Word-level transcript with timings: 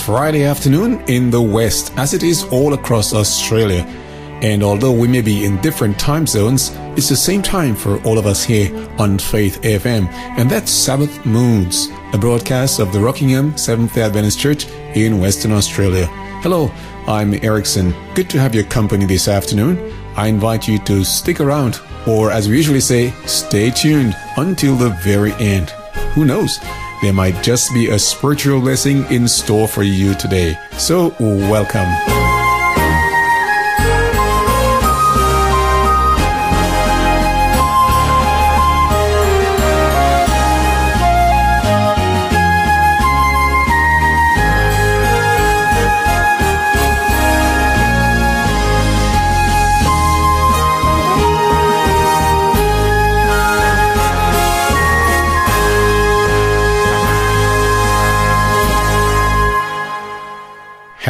Friday 0.00 0.44
afternoon 0.44 1.02
in 1.08 1.30
the 1.30 1.40
West, 1.40 1.92
as 1.96 2.14
it 2.14 2.22
is 2.22 2.44
all 2.44 2.74
across 2.74 3.12
Australia. 3.12 3.82
And 4.42 4.62
although 4.62 4.92
we 4.92 5.06
may 5.06 5.20
be 5.20 5.44
in 5.44 5.60
different 5.60 5.98
time 5.98 6.26
zones, 6.26 6.70
it's 6.96 7.08
the 7.08 7.16
same 7.16 7.42
time 7.42 7.76
for 7.76 8.02
all 8.04 8.18
of 8.18 8.26
us 8.26 8.42
here 8.42 8.74
on 8.98 9.18
Faith 9.18 9.60
FM. 9.62 10.08
And 10.38 10.50
that's 10.50 10.70
Sabbath 10.70 11.24
Moods, 11.26 11.88
a 12.14 12.18
broadcast 12.18 12.80
of 12.80 12.92
the 12.92 13.00
Rockingham 13.00 13.56
Seventh 13.58 13.94
day 13.94 14.02
Adventist 14.02 14.38
Church 14.38 14.66
in 14.94 15.20
Western 15.20 15.52
Australia. 15.52 16.06
Hello, 16.42 16.70
I'm 17.06 17.34
Erickson. 17.44 17.94
Good 18.14 18.30
to 18.30 18.40
have 18.40 18.54
your 18.54 18.64
company 18.64 19.04
this 19.04 19.28
afternoon. 19.28 19.92
I 20.16 20.28
invite 20.28 20.66
you 20.66 20.78
to 20.80 21.04
stick 21.04 21.40
around, 21.40 21.78
or 22.06 22.30
as 22.30 22.48
we 22.48 22.56
usually 22.56 22.80
say, 22.80 23.10
stay 23.26 23.70
tuned 23.70 24.16
until 24.38 24.76
the 24.76 24.90
very 25.04 25.32
end. 25.34 25.70
Who 26.14 26.24
knows? 26.24 26.58
There 27.02 27.12
might 27.14 27.42
just 27.42 27.72
be 27.72 27.88
a 27.88 27.98
spiritual 27.98 28.60
blessing 28.60 29.04
in 29.10 29.26
store 29.26 29.66
for 29.66 29.82
you 29.82 30.14
today. 30.14 30.58
So, 30.76 31.14
welcome. 31.18 32.19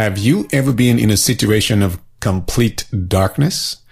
Have 0.00 0.16
you 0.16 0.48
ever 0.50 0.72
been 0.72 0.98
in 0.98 1.10
a 1.10 1.16
situation 1.18 1.82
of 1.82 2.00
complete 2.20 2.86
darkness? 3.06 3.82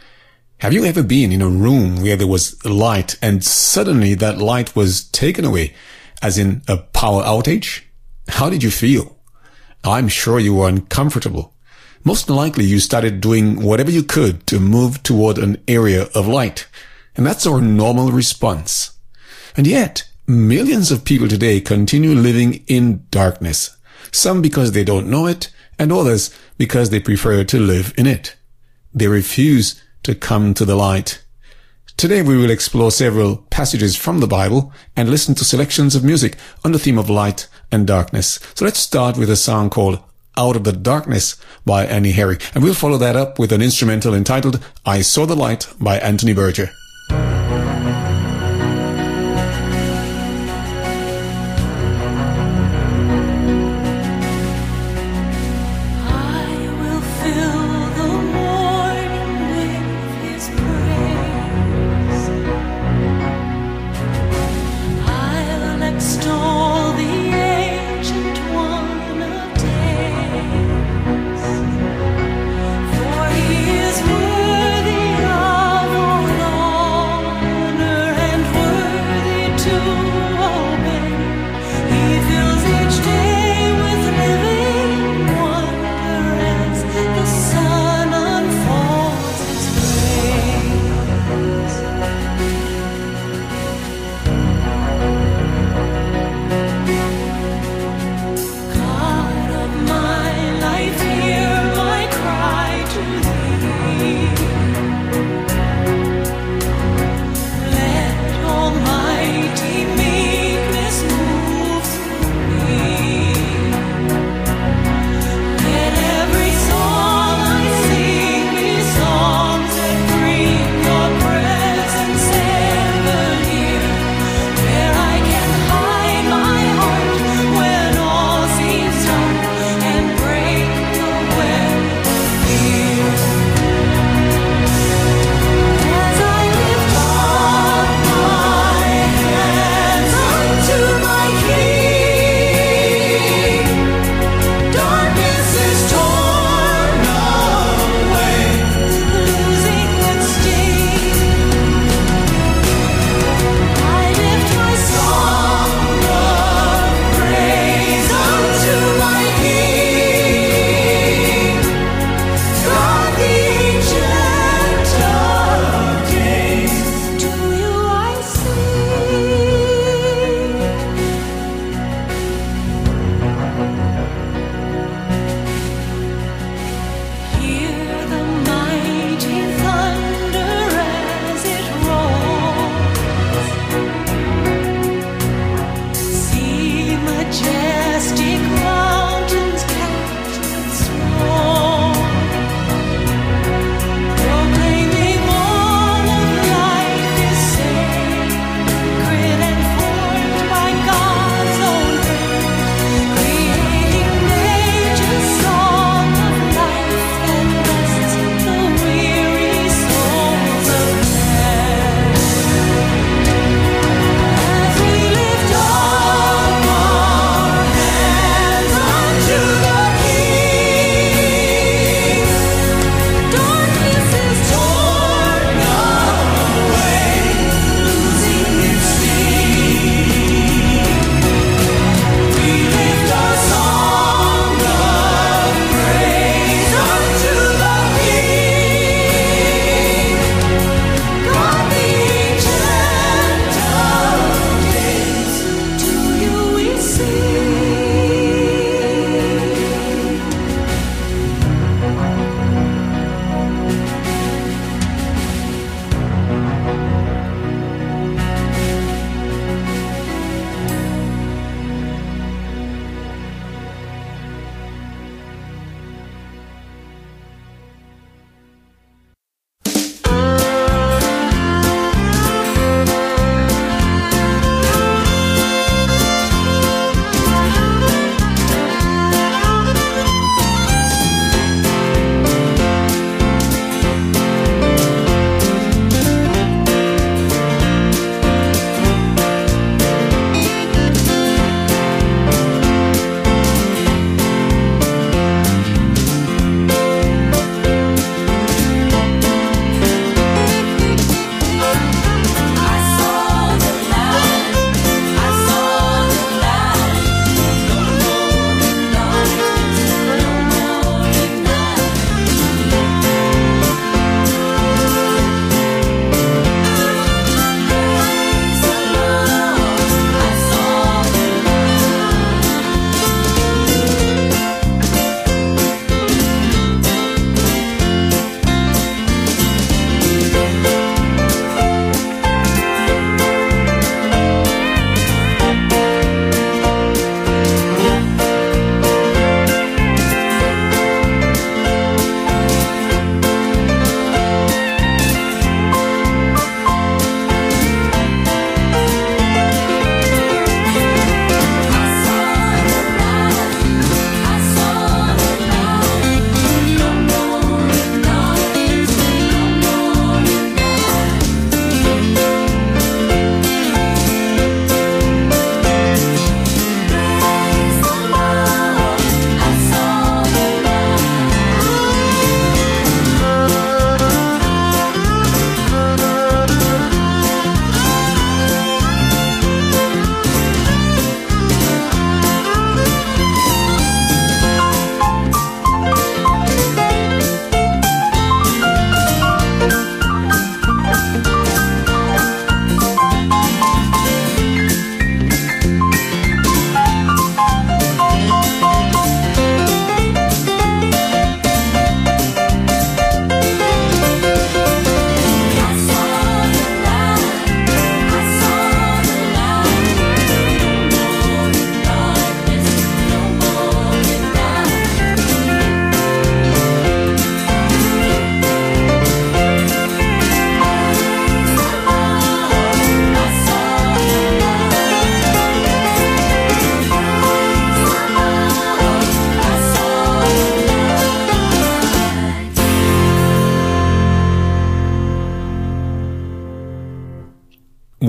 Have 0.61 0.73
you 0.73 0.87
ever 0.87 1.03
been 1.03 1.31
in 1.31 1.42
a 1.42 1.50
room 1.50 2.00
where 2.00 2.17
there 2.17 2.27
was 2.27 2.65
light 2.65 3.19
and 3.20 3.45
suddenly 3.45 4.15
that 4.15 4.39
light 4.39 4.75
was 4.75 5.05
taken 5.11 5.45
away, 5.45 5.75
as 6.23 6.39
in 6.39 6.62
a 6.67 6.78
power 6.78 7.23
outage? 7.25 7.83
How 8.28 8.48
did 8.48 8.62
you 8.62 8.70
feel? 8.70 9.19
I'm 9.84 10.09
sure 10.09 10.39
you 10.39 10.55
were 10.55 10.67
uncomfortable. 10.70 11.53
Most 12.05 12.31
likely 12.31 12.65
you 12.65 12.81
started 12.81 13.20
doing 13.20 13.61
whatever 13.61 13.91
you 13.91 14.03
could 14.03 14.47
to 14.47 14.59
move 14.59 15.03
toward 15.03 15.37
an 15.37 15.62
area 15.69 16.05
of 16.15 16.27
light. 16.27 16.69
And 17.17 17.27
that's 17.27 17.47
our 17.47 17.61
normal 17.61 18.12
response. 18.12 18.93
And 19.59 19.67
yet, 19.67 20.09
millions 20.27 20.91
of 20.91 21.05
people 21.05 21.28
today 21.28 21.61
continue 21.61 22.15
living 22.15 22.65
in 22.67 23.05
darkness. 23.11 23.77
Some 24.11 24.41
because 24.41 24.72
they 24.72 24.84
don't 24.84 25.11
know 25.11 25.27
it, 25.27 25.50
and 25.79 25.93
others 25.93 26.34
because 26.57 26.91
they 26.91 27.01
prefer 27.01 27.45
to 27.45 27.59
live 27.59 27.95
in 27.97 28.07
it. 28.07 28.37
They 28.93 29.09
refuse 29.09 29.83
to 30.03 30.15
come 30.15 30.55
to 30.55 30.65
the 30.65 30.77
light. 30.77 31.23
Today 31.97 32.23
we 32.23 32.37
will 32.37 32.51
explore 32.51 32.91
several 32.91 33.39
passages 33.51 33.97
from 33.97 34.21
the 34.21 34.27
Bible 34.27 34.73
and 34.97 35.09
listen 35.09 35.34
to 35.34 35.45
selections 35.45 35.97
of 35.97 36.05
music 36.05 36.37
on 36.65 36.72
the 36.72 36.78
theme 36.78 36.99
of 36.99 37.11
light 37.11 37.49
and 37.72 37.87
darkness. 37.87 38.39
So 38.55 38.65
let's 38.65 38.78
start 38.78 39.16
with 39.16 39.28
a 39.31 39.37
song 39.37 39.69
called 39.69 40.00
Out 40.37 40.55
of 40.55 40.65
the 40.65 40.72
Darkness 40.72 41.37
by 41.65 41.87
Annie 41.87 42.12
Herrick. 42.12 42.43
And 42.55 42.62
we'll 42.62 42.75
follow 42.75 42.99
that 42.99 43.16
up 43.16 43.39
with 43.39 43.53
an 43.53 43.62
instrumental 43.62 44.15
entitled 44.15 44.65
I 44.87 45.03
Saw 45.03 45.27
the 45.27 45.34
Light 45.34 45.66
by 45.81 45.99
Anthony 45.99 46.34
Burger. 46.34 46.71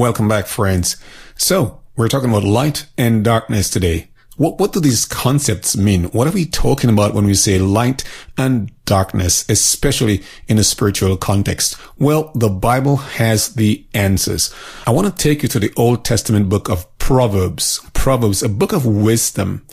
Welcome 0.09 0.27
back, 0.27 0.47
friends. 0.47 0.97
So, 1.35 1.81
we're 1.95 2.07
talking 2.07 2.31
about 2.31 2.43
light 2.43 2.87
and 2.97 3.23
darkness 3.23 3.69
today. 3.69 4.09
What, 4.37 4.57
what 4.57 4.73
do 4.73 4.79
these 4.79 5.05
concepts 5.05 5.77
mean? 5.77 6.05
What 6.05 6.27
are 6.27 6.31
we 6.31 6.47
talking 6.47 6.89
about 6.89 7.13
when 7.13 7.27
we 7.27 7.35
say 7.35 7.59
light 7.59 8.03
and 8.35 8.71
darkness, 8.85 9.47
especially 9.47 10.23
in 10.47 10.57
a 10.57 10.63
spiritual 10.63 11.15
context? 11.15 11.75
Well, 11.99 12.31
the 12.33 12.49
Bible 12.49 12.95
has 12.95 13.53
the 13.53 13.85
answers. 13.93 14.51
I 14.87 14.89
want 14.89 15.15
to 15.15 15.23
take 15.23 15.43
you 15.43 15.49
to 15.49 15.59
the 15.59 15.71
Old 15.77 16.03
Testament 16.03 16.49
book 16.49 16.69
of 16.69 16.87
Proverbs. 16.97 17.79
Proverbs, 17.93 18.41
a 18.41 18.49
book 18.49 18.73
of 18.73 18.87
wisdom. 18.87 19.63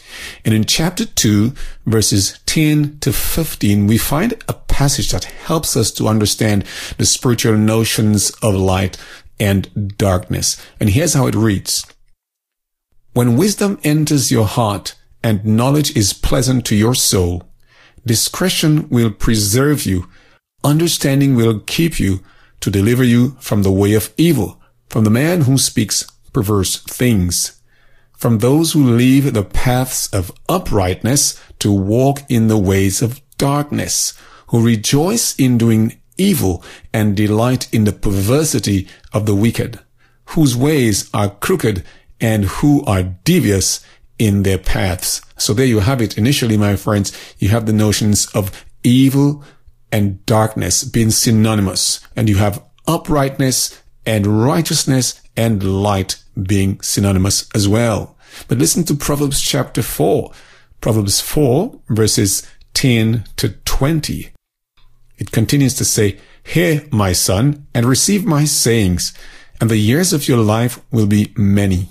And 0.45 0.53
in 0.53 0.65
chapter 0.65 1.07
2, 1.07 1.55
verses 1.87 2.39
10 2.45 2.99
to 2.99 3.11
15, 3.11 3.87
we 3.87 3.97
find 3.97 4.35
a 4.49 4.53
passage 4.53 5.13
that 5.13 5.25
helps 5.25 5.79
us 5.79 5.91
to 5.93 6.09
understand 6.09 6.67
the 6.99 7.07
spiritual 7.07 7.57
notions 7.57 8.29
of 8.43 8.55
light 8.55 8.99
and 9.39 9.97
darkness. 9.97 10.57
And 10.81 10.91
here's 10.91 11.15
how 11.15 11.27
it 11.27 11.35
reads. 11.35 11.85
When 13.13 13.37
wisdom 13.37 13.79
enters 13.83 14.31
your 14.31 14.47
heart 14.47 14.95
and 15.23 15.45
knowledge 15.45 15.97
is 15.97 16.13
pleasant 16.13 16.65
to 16.67 16.77
your 16.77 16.95
soul, 16.95 17.45
discretion 18.05 18.89
will 18.89 19.11
preserve 19.11 19.87
you, 19.87 20.09
understanding 20.63 21.35
will 21.35 21.61
keep 21.61 21.99
you 21.99 22.21
to 22.61 22.71
deliver 22.71 23.05
you 23.05 23.37
from 23.41 23.63
the 23.63 23.73
way 23.73 23.95
of 23.95 24.13
evil, 24.17 24.61
from 24.89 25.05
the 25.05 25.11
man 25.11 25.43
who 25.43 25.59
speaks 25.59 26.05
perverse 26.33 26.83
things, 26.83 27.61
from 28.13 28.39
those 28.39 28.73
who 28.73 28.83
leave 28.83 29.33
the 29.33 29.45
paths 29.45 30.13
of 30.13 30.33
uprightness 30.49 31.41
to 31.59 31.73
walk 31.73 32.21
in 32.29 32.49
the 32.49 32.59
ways 32.59 33.03
of 33.03 33.21
darkness, 33.39 34.13
who 34.49 34.65
rejoice 34.65 35.35
in 35.37 35.59
doing 35.59 36.01
evil 36.17 36.63
and 36.93 37.17
delight 37.17 37.73
in 37.73 37.85
the 37.85 37.93
perversity 37.93 38.89
of 39.13 39.27
the 39.27 39.35
wicked, 39.35 39.79
whose 40.27 40.57
ways 40.57 41.11
are 41.13 41.31
crooked 41.31 41.85
and 42.21 42.45
who 42.47 42.85
are 42.85 43.03
devious 43.03 43.85
in 44.19 44.43
their 44.43 44.59
paths. 44.59 45.21
So 45.37 45.53
there 45.53 45.67
you 45.67 45.81
have 45.81 46.01
it. 46.01 46.17
Initially, 46.17 46.57
my 46.57 46.77
friends, 46.77 47.13
you 47.39 47.51
have 47.51 47.67
the 47.67 47.73
notions 47.73 48.27
of 48.35 48.65
evil 48.83 49.45
and 49.93 50.25
darkness 50.27 50.85
being 50.85 51.11
synonymous, 51.11 52.01
and 52.17 52.29
you 52.29 52.37
have 52.37 52.63
uprightness 52.87 53.81
and 54.05 54.45
righteousness 54.45 55.21
and 55.37 55.83
light 55.83 56.23
being 56.41 56.81
synonymous 56.81 57.49
as 57.55 57.69
well. 57.69 58.17
But 58.49 58.59
listen 58.59 58.85
to 58.85 58.95
Proverbs 58.95 59.41
chapter 59.41 59.83
4. 59.83 60.33
Proverbs 60.81 61.21
4 61.21 61.81
verses 61.89 62.47
10 62.75 63.25
to 63.37 63.49
20. 63.49 64.36
It 65.19 65.33
continues 65.33 65.75
to 65.75 65.85
say, 65.85 66.19
Hear, 66.43 66.87
my 66.91 67.13
son, 67.13 67.67
and 67.75 67.87
receive 67.87 68.25
my 68.25 68.45
sayings, 68.45 69.13
and 69.61 69.71
the 69.71 69.79
years 69.79 70.13
of 70.13 70.29
your 70.29 70.39
life 70.39 70.81
will 70.91 71.07
be 71.07 71.33
many. 71.37 71.89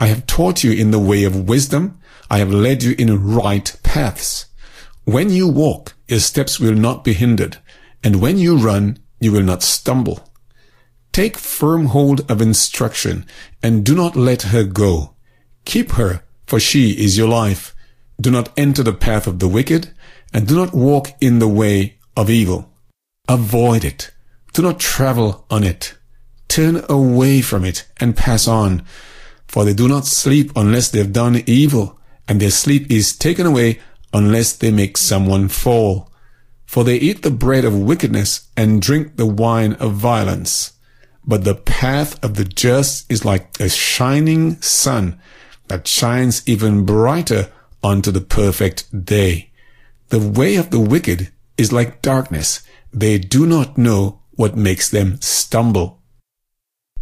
I 0.00 0.06
have 0.06 0.26
taught 0.26 0.64
you 0.64 0.72
in 0.72 0.90
the 0.90 0.98
way 0.98 1.24
of 1.24 1.48
wisdom. 1.48 1.98
I 2.30 2.38
have 2.38 2.50
led 2.50 2.82
you 2.82 2.94
in 2.98 3.34
right 3.34 3.74
paths. 3.82 4.46
When 5.04 5.30
you 5.30 5.46
walk, 5.46 5.94
your 6.08 6.20
steps 6.20 6.58
will 6.58 6.74
not 6.74 7.04
be 7.04 7.12
hindered, 7.12 7.58
and 8.02 8.20
when 8.20 8.38
you 8.38 8.56
run, 8.56 8.98
you 9.20 9.32
will 9.32 9.42
not 9.42 9.62
stumble. 9.62 10.28
Take 11.12 11.36
firm 11.36 11.86
hold 11.86 12.28
of 12.30 12.40
instruction, 12.40 13.26
and 13.62 13.84
do 13.84 13.94
not 13.94 14.16
let 14.16 14.42
her 14.42 14.64
go. 14.64 15.14
Keep 15.64 15.92
her, 15.92 16.22
for 16.46 16.58
she 16.58 16.90
is 16.92 17.16
your 17.16 17.28
life. 17.28 17.74
Do 18.20 18.30
not 18.30 18.50
enter 18.56 18.82
the 18.82 18.92
path 18.92 19.26
of 19.26 19.38
the 19.38 19.48
wicked, 19.48 19.92
and 20.32 20.48
do 20.48 20.56
not 20.56 20.74
walk 20.74 21.10
in 21.20 21.38
the 21.38 21.48
way 21.48 21.93
of 22.16 22.30
evil. 22.30 22.70
Avoid 23.28 23.84
it. 23.84 24.10
Do 24.52 24.62
not 24.62 24.78
travel 24.78 25.46
on 25.50 25.64
it. 25.64 25.94
Turn 26.48 26.84
away 26.88 27.40
from 27.40 27.64
it 27.64 27.86
and 27.98 28.16
pass 28.16 28.46
on. 28.46 28.84
For 29.48 29.64
they 29.64 29.74
do 29.74 29.88
not 29.88 30.06
sleep 30.06 30.52
unless 30.56 30.90
they've 30.90 31.12
done 31.12 31.42
evil, 31.46 31.98
and 32.28 32.40
their 32.40 32.50
sleep 32.50 32.90
is 32.90 33.16
taken 33.16 33.46
away 33.46 33.80
unless 34.12 34.52
they 34.52 34.70
make 34.70 34.96
someone 34.96 35.48
fall. 35.48 36.10
For 36.66 36.84
they 36.84 36.96
eat 36.96 37.22
the 37.22 37.30
bread 37.30 37.64
of 37.64 37.78
wickedness 37.78 38.48
and 38.56 38.82
drink 38.82 39.16
the 39.16 39.26
wine 39.26 39.74
of 39.74 39.92
violence. 39.92 40.72
But 41.26 41.44
the 41.44 41.54
path 41.54 42.22
of 42.24 42.34
the 42.34 42.44
just 42.44 43.10
is 43.10 43.24
like 43.24 43.58
a 43.60 43.68
shining 43.68 44.60
sun 44.60 45.20
that 45.68 45.88
shines 45.88 46.42
even 46.46 46.84
brighter 46.84 47.50
unto 47.82 48.10
the 48.10 48.20
perfect 48.20 49.04
day. 49.04 49.50
The 50.08 50.18
way 50.18 50.56
of 50.56 50.70
the 50.70 50.80
wicked 50.80 51.32
is 51.56 51.72
like 51.72 52.02
darkness. 52.02 52.62
They 52.92 53.18
do 53.18 53.46
not 53.46 53.78
know 53.78 54.20
what 54.32 54.56
makes 54.56 54.88
them 54.88 55.20
stumble. 55.20 56.02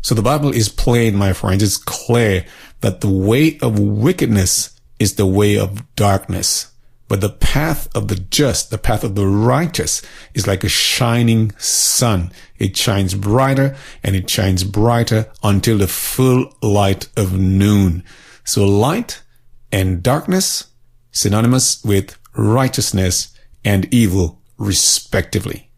So 0.03 0.15
the 0.15 0.23
Bible 0.23 0.53
is 0.53 0.69
plain, 0.69 1.15
my 1.15 1.33
friends. 1.33 1.63
It's 1.63 1.77
clear 1.77 2.45
that 2.81 3.01
the 3.01 3.11
way 3.11 3.59
of 3.61 3.79
wickedness 3.79 4.79
is 4.99 5.15
the 5.15 5.27
way 5.27 5.57
of 5.59 5.95
darkness. 5.95 6.73
But 7.09 7.21
the 7.21 7.29
path 7.29 7.95
of 7.95 8.09
the 8.09 8.17
just, 8.17 8.71
the 8.71 8.79
path 8.79 9.05
of 9.05 9.15
the 9.15 9.27
righteous 9.27 10.03
is 10.35 10.47
like 10.47 10.65
a 10.65 10.69
shining 10.69 11.53
sun. 11.59 12.33
It 12.59 12.77
shines 12.77 13.15
brighter 13.15 13.77
and 14.03 14.17
it 14.17 14.29
shines 14.29 14.65
brighter 14.65 15.31
until 15.43 15.79
the 15.79 15.89
full 15.89 16.53
light 16.63 17.09
of 17.17 17.39
noon. 17.39 18.03
So 18.45 18.67
light 18.67 19.23
and 19.71 20.03
darkness 20.03 20.69
synonymous 21.13 21.85
with 21.85 22.19
righteousness 22.35 23.37
and 23.65 23.93
evil 23.93 24.42
respectively. 24.63 25.69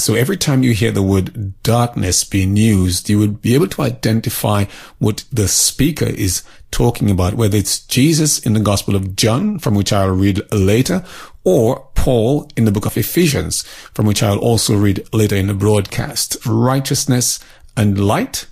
So 0.00 0.14
every 0.14 0.36
time 0.36 0.62
you 0.62 0.74
hear 0.74 0.92
the 0.92 1.02
word 1.02 1.60
darkness 1.62 2.22
being 2.22 2.56
used, 2.56 3.08
you 3.08 3.18
would 3.18 3.42
be 3.42 3.54
able 3.54 3.66
to 3.68 3.82
identify 3.82 4.66
what 4.98 5.24
the 5.32 5.48
speaker 5.48 6.06
is 6.06 6.42
talking 6.70 7.10
about, 7.10 7.34
whether 7.34 7.56
it's 7.56 7.80
Jesus 7.80 8.38
in 8.38 8.52
the 8.52 8.60
Gospel 8.60 8.94
of 8.94 9.16
John, 9.16 9.58
from 9.58 9.74
which 9.74 9.92
I'll 9.92 10.10
read 10.10 10.40
later, 10.52 11.04
or 11.42 11.88
Paul 11.94 12.48
in 12.56 12.64
the 12.64 12.70
book 12.70 12.86
of 12.86 12.96
Ephesians, 12.96 13.62
from 13.92 14.06
which 14.06 14.22
I'll 14.22 14.38
also 14.38 14.76
read 14.76 15.04
later 15.12 15.34
in 15.34 15.48
the 15.48 15.54
broadcast. 15.54 16.36
Righteousness 16.46 17.40
and 17.76 17.98
light, 17.98 18.46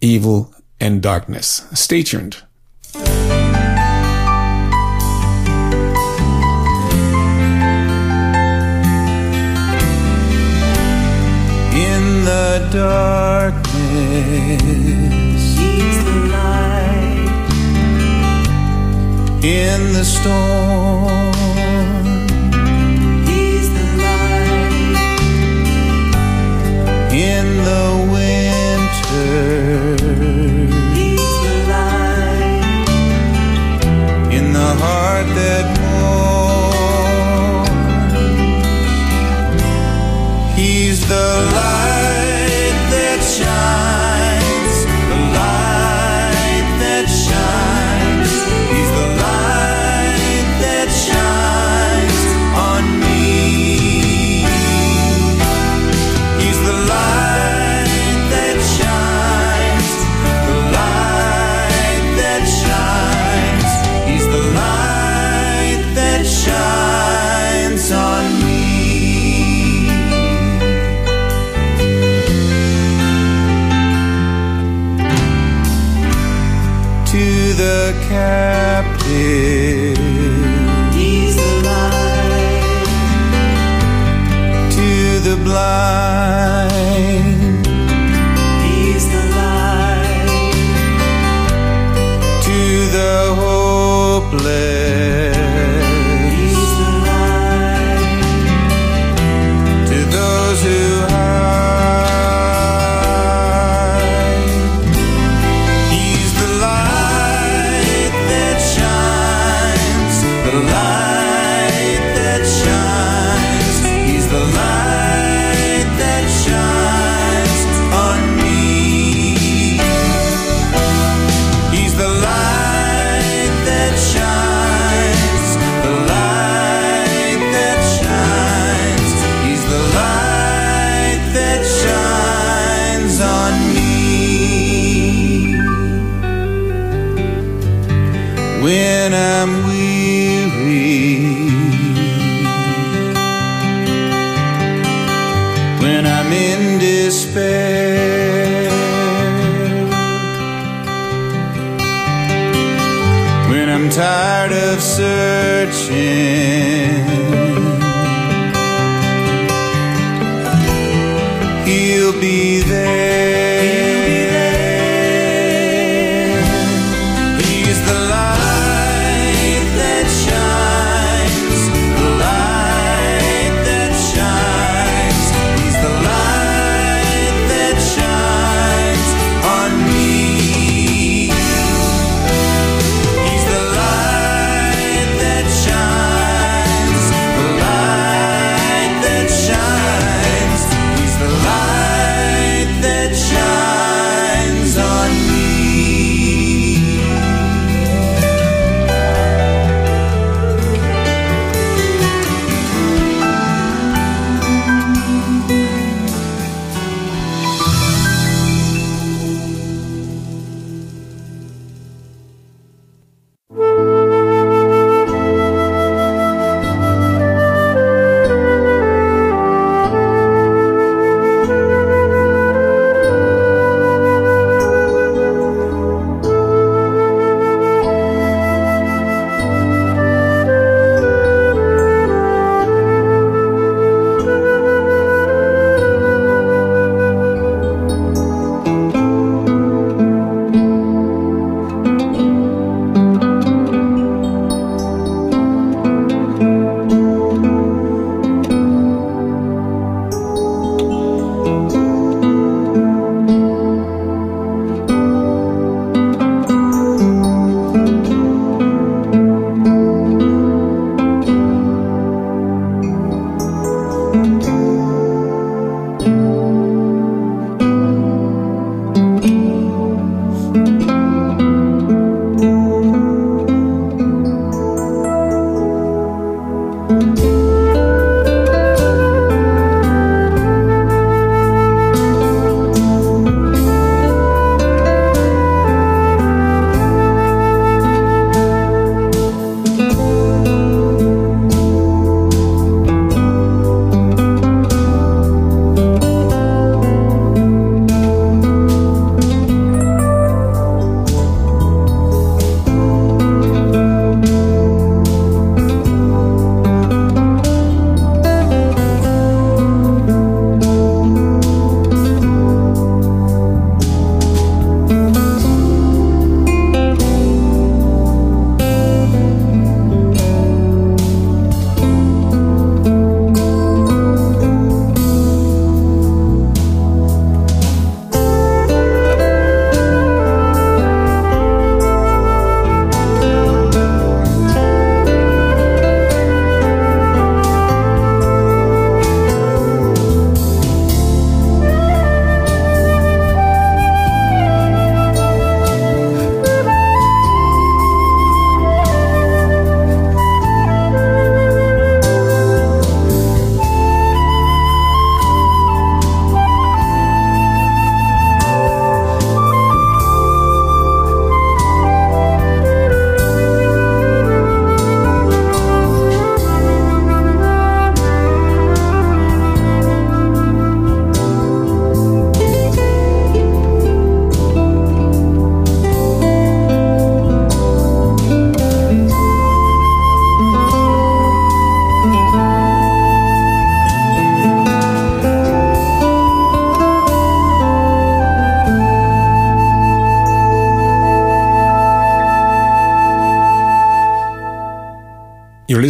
evil 0.00 0.54
and 0.80 1.02
darkness. 1.02 1.66
Stay 1.74 2.02
tuned. 2.02 2.42
Darkness. 12.70 13.68
He's 15.58 16.04
the 16.04 16.16
light 16.32 17.28
in 19.42 19.92
the 19.92 20.04
storm. 20.04 21.34
He's 23.26 23.68
the 23.72 23.84
light 24.04 24.96
in 27.12 27.46
the 27.68 27.86
winter. 28.12 29.26
He's 30.94 31.34
the 31.46 31.56
light 31.72 32.88
in 34.32 34.52
the 34.52 34.70
heart 34.82 35.26
that 35.38 35.66
mourns. 35.80 36.98
He's 40.58 41.00
the 41.08 41.26
light. 41.54 41.77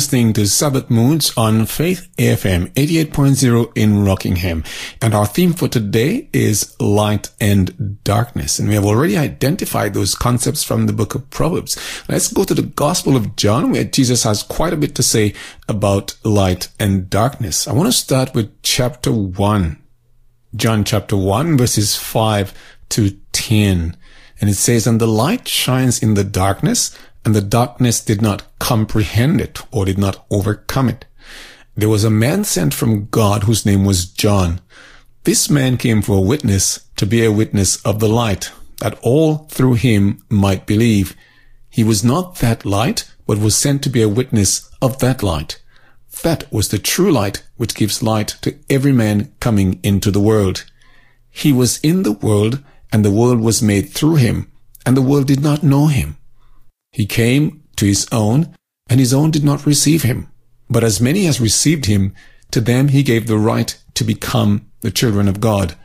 Listening 0.08 0.32
to 0.32 0.46
Sabbath 0.46 0.88
Moods 0.88 1.36
on 1.36 1.66
Faith 1.66 2.08
FM 2.16 2.72
88.0 2.72 3.70
in 3.76 4.06
Rockingham. 4.06 4.64
And 5.02 5.12
our 5.12 5.26
theme 5.26 5.52
for 5.52 5.68
today 5.68 6.30
is 6.32 6.74
light 6.80 7.28
and 7.42 8.02
darkness. 8.04 8.58
And 8.58 8.70
we 8.70 8.74
have 8.74 8.86
already 8.86 9.18
identified 9.18 9.92
those 9.92 10.14
concepts 10.14 10.64
from 10.64 10.86
the 10.86 10.94
book 10.94 11.14
of 11.14 11.28
Proverbs. 11.28 11.76
Let's 12.08 12.32
go 12.32 12.44
to 12.44 12.54
the 12.54 12.62
Gospel 12.62 13.16
of 13.16 13.36
John 13.36 13.70
where 13.70 13.84
Jesus 13.84 14.22
has 14.22 14.42
quite 14.42 14.72
a 14.72 14.78
bit 14.78 14.94
to 14.94 15.02
say 15.02 15.34
about 15.68 16.16
light 16.24 16.68
and 16.80 17.10
darkness. 17.10 17.68
I 17.68 17.74
want 17.74 17.88
to 17.88 17.92
start 17.92 18.34
with 18.34 18.62
chapter 18.62 19.12
1. 19.12 19.76
John 20.56 20.84
chapter 20.84 21.18
1 21.18 21.58
verses 21.58 21.96
5 21.96 22.54
to 22.88 23.10
10. 23.32 23.94
And 24.40 24.48
it 24.48 24.54
says, 24.54 24.86
And 24.86 25.00
the 25.00 25.06
light 25.06 25.48
shines 25.48 26.02
in 26.02 26.14
the 26.14 26.24
darkness, 26.24 26.96
and 27.28 27.34
the 27.34 27.42
darkness 27.42 28.02
did 28.02 28.22
not 28.22 28.42
comprehend 28.58 29.38
it 29.38 29.60
or 29.70 29.84
did 29.84 29.98
not 29.98 30.24
overcome 30.30 30.88
it. 30.88 31.04
There 31.76 31.90
was 31.90 32.02
a 32.02 32.08
man 32.08 32.42
sent 32.42 32.72
from 32.72 33.08
God 33.10 33.42
whose 33.42 33.66
name 33.66 33.84
was 33.84 34.06
John. 34.06 34.62
This 35.24 35.50
man 35.50 35.76
came 35.76 36.00
for 36.00 36.16
a 36.16 36.22
witness 36.22 36.88
to 36.96 37.04
be 37.04 37.22
a 37.22 37.30
witness 37.30 37.82
of 37.82 38.00
the 38.00 38.08
light, 38.08 38.50
that 38.78 38.98
all 39.02 39.44
through 39.50 39.74
him 39.74 40.24
might 40.30 40.64
believe. 40.64 41.14
He 41.68 41.84
was 41.84 42.02
not 42.02 42.36
that 42.36 42.64
light, 42.64 43.04
but 43.26 43.36
was 43.36 43.54
sent 43.54 43.82
to 43.82 43.90
be 43.90 44.00
a 44.00 44.08
witness 44.08 44.70
of 44.80 44.98
that 45.00 45.22
light. 45.22 45.60
That 46.22 46.50
was 46.50 46.70
the 46.70 46.78
true 46.78 47.12
light 47.12 47.42
which 47.58 47.74
gives 47.74 48.02
light 48.02 48.28
to 48.40 48.56
every 48.70 48.92
man 48.92 49.34
coming 49.38 49.80
into 49.82 50.10
the 50.10 50.26
world. 50.30 50.64
He 51.28 51.52
was 51.52 51.78
in 51.80 52.04
the 52.04 52.12
world, 52.12 52.64
and 52.90 53.04
the 53.04 53.10
world 53.10 53.40
was 53.40 53.60
made 53.60 53.90
through 53.90 54.16
him, 54.16 54.50
and 54.86 54.96
the 54.96 55.02
world 55.02 55.26
did 55.26 55.42
not 55.42 55.62
know 55.62 55.88
him. 55.88 56.17
He 56.98 57.06
came 57.06 57.62
to 57.76 57.86
his 57.86 58.08
own, 58.10 58.56
and 58.90 58.98
his 58.98 59.14
own 59.14 59.30
did 59.30 59.44
not 59.44 59.64
receive 59.64 60.02
him. 60.02 60.32
But 60.68 60.82
as 60.82 61.00
many 61.00 61.28
as 61.28 61.40
received 61.40 61.84
him, 61.84 62.12
to 62.50 62.60
them 62.60 62.88
he 62.88 63.04
gave 63.04 63.28
the 63.28 63.38
right 63.38 63.80
to 63.94 64.02
become 64.02 64.66
the 64.80 64.90
children 64.90 65.28
of 65.28 65.40
God, 65.40 65.76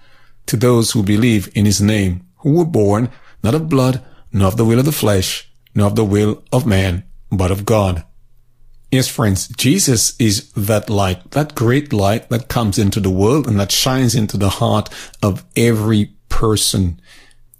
to 0.48 0.58
those 0.58 0.90
who 0.90 1.04
believe 1.04 1.52
in 1.54 1.68
his 1.68 1.80
name, 1.80 2.26
who 2.38 2.54
were 2.54 2.66
born 2.66 3.12
not 3.44 3.54
of 3.54 3.70
blood, 3.70 4.04
nor 4.32 4.48
of 4.48 4.58
the 4.58 4.66
will 4.66 4.80
of 4.80 4.86
the 4.86 4.92
flesh, 4.92 5.48
nor 5.76 5.86
of 5.86 5.96
the 5.96 6.04
will 6.04 6.44
of 6.52 6.66
man, 6.66 7.04
but 7.32 7.52
of 7.52 7.64
God. 7.64 8.04
Yes, 8.92 9.08
friends, 9.08 9.50
Jesus 9.50 10.20
is 10.20 10.52
that 10.54 10.90
light, 10.90 11.30
that 11.32 11.54
great 11.54 11.94
light 11.94 12.30
that 12.30 12.48
comes 12.48 12.80
into 12.80 13.00
the 13.00 13.12
world 13.12 13.48
and 13.48 13.60
that 13.60 13.72
shines 13.72 14.16
into 14.16 14.36
the 14.36 14.50
heart 14.50 14.90
of 15.22 15.46
every 15.56 16.16
person. 16.30 17.00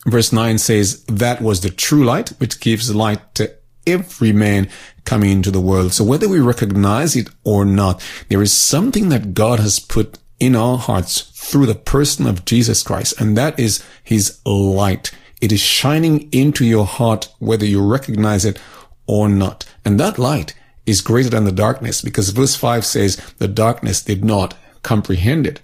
Verse 0.06 0.34
9 0.34 0.58
says, 0.58 1.04
that 1.06 1.42
was 1.42 1.62
the 1.62 1.70
true 1.70 2.04
light, 2.04 2.30
which 2.40 2.60
gives 2.60 2.94
light 2.94 3.36
to 3.36 3.54
every 3.88 4.34
man 4.34 4.70
coming 5.06 5.32
into 5.32 5.52
the 5.52 5.62
world. 5.62 5.94
So 5.94 6.04
whether 6.04 6.28
we 6.28 6.40
recognize 6.40 7.16
it 7.16 7.30
or 7.44 7.66
not, 7.66 8.04
there 8.30 8.42
is 8.42 8.52
something 8.54 9.10
that 9.10 9.34
God 9.34 9.60
has 9.60 9.80
put 9.80 10.18
in 10.40 10.56
our 10.56 10.78
hearts 10.78 11.22
through 11.22 11.66
the 11.66 11.76
person 11.76 12.28
of 12.28 12.46
Jesus 12.46 12.84
Christ, 12.84 13.20
and 13.20 13.38
that 13.38 13.58
is 13.60 13.84
his 14.04 14.40
light. 14.46 15.12
It 15.42 15.52
is 15.52 15.62
shining 15.62 16.30
into 16.32 16.66
your 16.66 16.86
heart, 16.86 17.30
whether 17.40 17.66
you 17.66 17.86
recognize 17.86 18.46
it 18.46 18.60
or 19.08 19.28
not. 19.30 19.66
And 19.84 20.00
that 20.00 20.18
light 20.18 20.54
is 20.86 21.02
greater 21.02 21.30
than 21.30 21.44
the 21.46 21.52
darkness 21.52 22.02
because 22.02 22.30
verse 22.30 22.56
5 22.56 22.86
says 22.86 23.18
the 23.38 23.48
darkness 23.48 24.02
did 24.02 24.24
not 24.24 24.56
comprehend 24.82 25.48
it. 25.48 25.62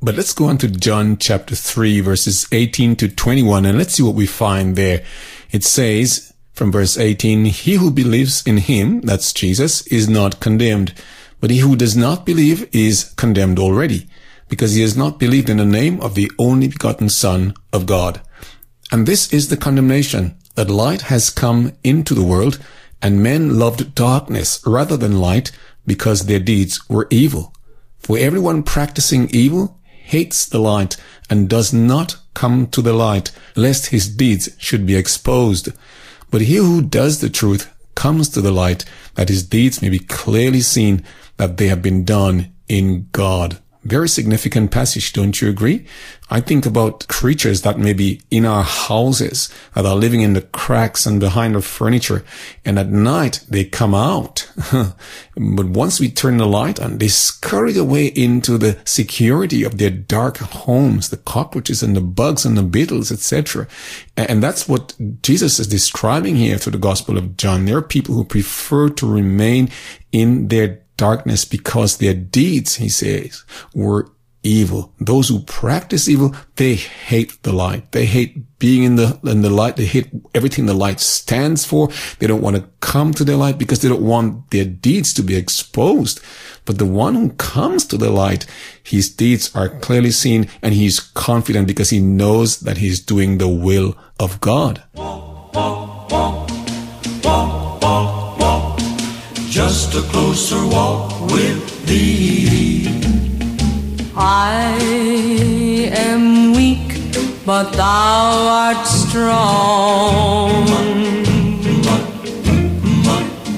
But 0.00 0.14
let's 0.14 0.32
go 0.32 0.44
on 0.44 0.58
to 0.58 0.68
John 0.68 1.16
chapter 1.16 1.56
3 1.56 2.00
verses 2.00 2.46
18 2.52 2.94
to 2.96 3.08
21 3.08 3.66
and 3.66 3.76
let's 3.76 3.94
see 3.94 4.02
what 4.04 4.14
we 4.14 4.26
find 4.26 4.76
there. 4.76 5.02
It 5.50 5.64
says 5.64 6.32
from 6.52 6.70
verse 6.70 6.96
18, 6.96 7.46
he 7.46 7.74
who 7.74 7.90
believes 7.90 8.46
in 8.46 8.58
him, 8.58 9.00
that's 9.00 9.32
Jesus, 9.32 9.84
is 9.88 10.08
not 10.08 10.38
condemned, 10.38 10.94
but 11.40 11.50
he 11.50 11.58
who 11.58 11.74
does 11.74 11.96
not 11.96 12.24
believe 12.24 12.68
is 12.72 13.12
condemned 13.16 13.58
already 13.58 14.08
because 14.48 14.74
he 14.74 14.82
has 14.82 14.96
not 14.96 15.18
believed 15.18 15.50
in 15.50 15.56
the 15.56 15.64
name 15.64 16.00
of 16.00 16.14
the 16.14 16.30
only 16.38 16.68
begotten 16.68 17.08
son 17.08 17.54
of 17.72 17.86
God. 17.86 18.20
And 18.92 19.04
this 19.04 19.32
is 19.32 19.48
the 19.48 19.56
condemnation 19.56 20.38
that 20.54 20.70
light 20.70 21.02
has 21.02 21.28
come 21.28 21.72
into 21.82 22.14
the 22.14 22.24
world 22.24 22.60
and 23.02 23.22
men 23.22 23.58
loved 23.58 23.96
darkness 23.96 24.62
rather 24.64 24.96
than 24.96 25.20
light 25.20 25.50
because 25.86 26.26
their 26.26 26.38
deeds 26.38 26.88
were 26.88 27.08
evil. 27.10 27.52
For 27.98 28.16
everyone 28.16 28.62
practicing 28.62 29.28
evil 29.30 29.77
hates 30.08 30.46
the 30.46 30.58
light 30.58 30.96
and 31.28 31.50
does 31.50 31.72
not 31.72 32.16
come 32.32 32.66
to 32.68 32.80
the 32.80 32.94
light 32.94 33.30
lest 33.54 33.86
his 33.86 34.08
deeds 34.08 34.48
should 34.56 34.86
be 34.86 34.96
exposed. 34.96 35.68
But 36.30 36.42
he 36.42 36.56
who 36.56 36.80
does 36.80 37.20
the 37.20 37.28
truth 37.28 37.70
comes 37.94 38.30
to 38.30 38.40
the 38.40 38.50
light 38.50 38.84
that 39.16 39.28
his 39.28 39.42
deeds 39.42 39.82
may 39.82 39.90
be 39.90 39.98
clearly 39.98 40.62
seen 40.62 41.04
that 41.36 41.58
they 41.58 41.68
have 41.68 41.82
been 41.82 42.04
done 42.04 42.52
in 42.68 43.08
God. 43.12 43.58
Very 43.88 44.08
significant 44.08 44.70
passage, 44.70 45.14
don't 45.14 45.40
you 45.40 45.48
agree? 45.48 45.86
I 46.28 46.40
think 46.40 46.66
about 46.66 47.08
creatures 47.08 47.62
that 47.62 47.78
may 47.78 47.94
be 47.94 48.20
in 48.30 48.44
our 48.44 48.62
houses, 48.62 49.48
that 49.74 49.86
are 49.86 49.96
living 49.96 50.20
in 50.20 50.34
the 50.34 50.42
cracks 50.42 51.06
and 51.06 51.18
behind 51.18 51.54
the 51.54 51.62
furniture, 51.62 52.22
and 52.66 52.78
at 52.78 52.90
night 52.90 53.40
they 53.48 53.64
come 53.64 53.94
out. 53.94 54.50
but 54.72 55.66
once 55.66 55.98
we 55.98 56.10
turn 56.10 56.36
the 56.36 56.46
light 56.46 56.78
on, 56.78 56.98
they 56.98 57.08
scurry 57.08 57.78
away 57.78 58.08
into 58.08 58.58
the 58.58 58.76
security 58.84 59.64
of 59.64 59.78
their 59.78 59.88
dark 59.88 60.36
homes, 60.36 61.08
the 61.08 61.16
cockroaches 61.16 61.82
and 61.82 61.96
the 61.96 62.02
bugs 62.02 62.44
and 62.44 62.58
the 62.58 62.62
beetles, 62.62 63.10
etc. 63.10 63.66
And 64.18 64.42
that's 64.42 64.68
what 64.68 64.94
Jesus 65.22 65.58
is 65.58 65.66
describing 65.66 66.36
here 66.36 66.58
through 66.58 66.72
the 66.72 66.78
Gospel 66.78 67.16
of 67.16 67.38
John. 67.38 67.64
There 67.64 67.78
are 67.78 67.82
people 67.82 68.14
who 68.14 68.24
prefer 68.24 68.90
to 68.90 69.10
remain 69.10 69.70
in 70.12 70.48
their 70.48 70.82
darkness 70.98 71.46
because 71.46 71.96
their 71.96 72.12
deeds, 72.12 72.76
he 72.76 72.90
says, 72.90 73.44
were 73.74 74.10
evil. 74.42 74.94
Those 75.00 75.28
who 75.28 75.40
practice 75.40 76.08
evil, 76.08 76.34
they 76.56 76.74
hate 76.74 77.42
the 77.42 77.52
light. 77.52 77.92
They 77.92 78.06
hate 78.06 78.58
being 78.58 78.82
in 78.82 78.96
the, 78.96 79.18
in 79.24 79.42
the 79.42 79.50
light. 79.50 79.76
They 79.76 79.86
hate 79.86 80.10
everything 80.34 80.66
the 80.66 80.74
light 80.74 81.00
stands 81.00 81.64
for. 81.64 81.88
They 82.18 82.26
don't 82.26 82.42
want 82.42 82.56
to 82.56 82.68
come 82.80 83.12
to 83.14 83.24
the 83.24 83.36
light 83.36 83.58
because 83.58 83.80
they 83.80 83.88
don't 83.88 84.02
want 84.02 84.50
their 84.50 84.64
deeds 84.64 85.12
to 85.14 85.22
be 85.22 85.36
exposed. 85.36 86.20
But 86.64 86.78
the 86.78 86.86
one 86.86 87.14
who 87.14 87.30
comes 87.30 87.86
to 87.86 87.96
the 87.96 88.10
light, 88.10 88.46
his 88.82 89.08
deeds 89.10 89.54
are 89.54 89.68
clearly 89.68 90.10
seen 90.10 90.48
and 90.62 90.74
he's 90.74 91.00
confident 91.00 91.66
because 91.66 91.90
he 91.90 92.00
knows 92.00 92.60
that 92.60 92.78
he's 92.78 93.00
doing 93.00 93.38
the 93.38 93.48
will 93.48 93.96
of 94.18 94.40
God. 94.40 94.82
Just 99.50 99.94
a 99.94 100.02
closer 100.02 100.66
walk 100.66 101.18
with 101.32 101.86
thee. 101.86 102.86
I 104.14 104.76
am 105.90 106.52
weak, 106.52 107.00
but 107.46 107.72
thou 107.72 108.66
art 108.66 108.86
strong. 108.86 110.66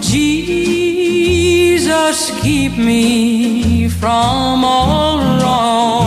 Jesus, 0.01 2.31
keep 2.41 2.79
me 2.79 3.89
from 3.89 4.65
all 4.65 5.19
wrong. 5.41 6.00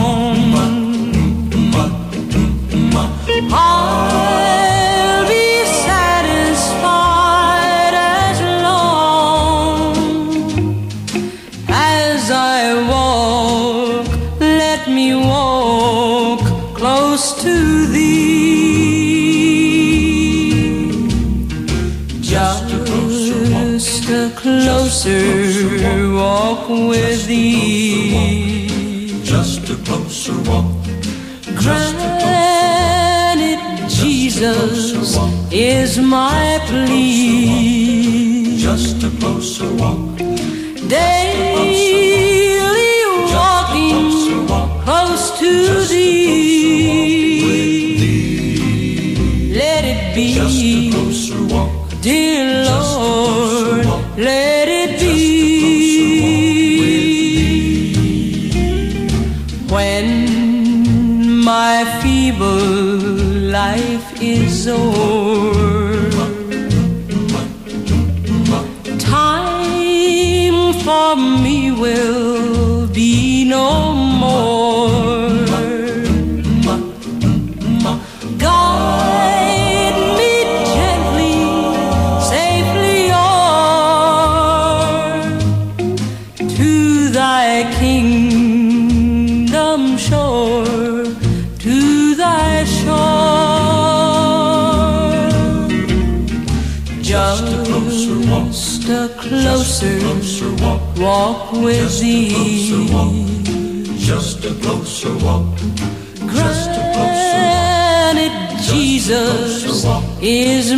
My 35.99 36.59
plea. 36.65 37.12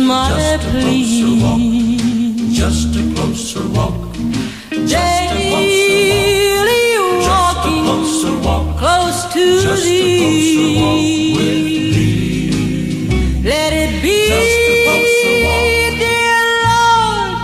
My 0.06 0.28
Just 0.28 0.64
a 0.66 0.70
closer 0.70 0.82
plea. 0.82 1.42
walk. 1.42 1.60
Just 2.60 2.96
a 2.96 3.02
closer 3.14 3.64
walk. 3.76 3.98
Daily 4.70 4.86
Just 7.26 7.66
a 7.66 7.72
walking 7.72 7.80
closer 7.84 8.34
walk. 8.46 8.66
close 8.78 9.20
to 9.34 9.44
Just 9.62 9.86
a 9.86 10.00
closer 10.18 10.68
walk 10.80 11.02
with 11.36 11.64
thee. 11.94 12.50
thee. 12.50 13.42
Let 13.50 13.72
it 13.72 13.92
be, 14.02 14.16
Just 14.32 14.58
a 14.72 14.76
closer 14.86 15.34
walk. 15.46 15.98
dear 16.02 16.44
Lord. 16.66 17.38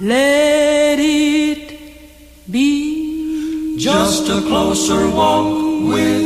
Let 0.00 0.98
it 1.00 1.64
be. 2.50 2.68
Just 3.78 4.28
a 4.28 4.40
closer 4.42 5.02
walk 5.10 5.48
with 5.90 6.22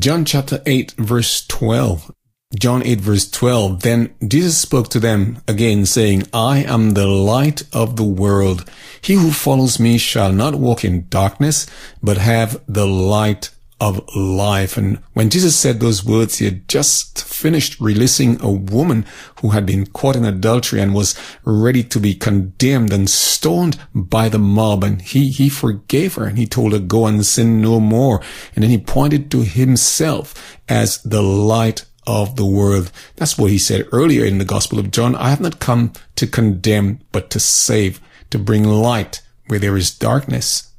John 0.00 0.24
chapter 0.24 0.62
8 0.64 0.92
verse 0.92 1.46
12. 1.46 2.10
John 2.58 2.82
8 2.82 3.02
verse 3.02 3.30
12. 3.30 3.82
Then 3.82 4.14
Jesus 4.26 4.56
spoke 4.56 4.88
to 4.88 4.98
them 4.98 5.42
again 5.46 5.84
saying, 5.84 6.22
I 6.32 6.64
am 6.64 6.92
the 6.92 7.06
light 7.06 7.64
of 7.74 7.96
the 7.96 8.04
world. 8.04 8.64
He 9.02 9.12
who 9.12 9.30
follows 9.30 9.78
me 9.78 9.98
shall 9.98 10.32
not 10.32 10.54
walk 10.54 10.86
in 10.86 11.06
darkness, 11.10 11.66
but 12.02 12.16
have 12.16 12.62
the 12.66 12.86
light 12.86 13.50
of 13.80 14.06
life. 14.14 14.76
And 14.76 14.98
when 15.14 15.30
Jesus 15.30 15.56
said 15.56 15.80
those 15.80 16.04
words, 16.04 16.38
he 16.38 16.44
had 16.44 16.68
just 16.68 17.24
finished 17.24 17.80
releasing 17.80 18.40
a 18.42 18.50
woman 18.50 19.06
who 19.40 19.50
had 19.50 19.64
been 19.64 19.86
caught 19.86 20.16
in 20.16 20.24
adultery 20.24 20.80
and 20.80 20.94
was 20.94 21.18
ready 21.44 21.82
to 21.84 21.98
be 21.98 22.14
condemned 22.14 22.92
and 22.92 23.08
stoned 23.08 23.78
by 23.94 24.28
the 24.28 24.38
mob. 24.38 24.84
And 24.84 25.00
he, 25.00 25.30
he 25.30 25.48
forgave 25.48 26.14
her 26.14 26.26
and 26.26 26.36
he 26.36 26.46
told 26.46 26.72
her, 26.72 26.78
go 26.78 27.06
and 27.06 27.24
sin 27.24 27.62
no 27.62 27.80
more. 27.80 28.20
And 28.54 28.62
then 28.62 28.70
he 28.70 28.78
pointed 28.78 29.30
to 29.30 29.42
himself 29.42 30.58
as 30.68 31.02
the 31.02 31.22
light 31.22 31.86
of 32.06 32.36
the 32.36 32.46
world. 32.46 32.90
That's 33.16 33.38
what 33.38 33.50
he 33.50 33.58
said 33.58 33.88
earlier 33.92 34.24
in 34.24 34.38
the 34.38 34.44
Gospel 34.44 34.78
of 34.78 34.90
John. 34.90 35.14
I 35.14 35.30
have 35.30 35.40
not 35.40 35.60
come 35.60 35.92
to 36.16 36.26
condemn, 36.26 37.00
but 37.12 37.30
to 37.30 37.40
save, 37.40 38.00
to 38.30 38.38
bring 38.38 38.64
light 38.64 39.22
where 39.46 39.58
there 39.58 39.76
is 39.76 39.96
darkness. 39.96 40.69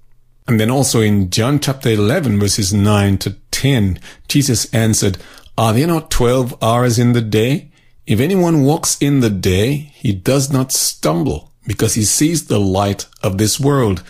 And 0.52 0.60
then 0.60 0.70
also 0.70 1.00
in 1.00 1.30
John 1.30 1.62
chapter 1.62 1.88
11 1.88 2.38
verses 2.38 2.74
9 2.74 3.20
to 3.20 3.38
10, 3.52 4.02
Jesus 4.28 4.66
answered, 4.74 5.18
Are 5.58 5.72
there 5.72 5.88
not 5.88 6.12
12 6.12 6.62
hours 6.62 7.00
in 7.00 7.14
the 7.14 7.22
day? 7.22 7.72
If 8.06 8.20
anyone 8.20 8.64
walks 8.64 9.02
in 9.02 9.22
the 9.22 9.30
day, 9.30 9.94
he 9.96 10.12
does 10.12 10.52
not 10.52 10.74
stumble 10.74 11.54
because 11.66 11.94
he 11.94 12.04
sees 12.04 12.48
the 12.48 12.60
light 12.60 13.06
of 13.24 13.38
this 13.38 13.62
world. 13.62 14.04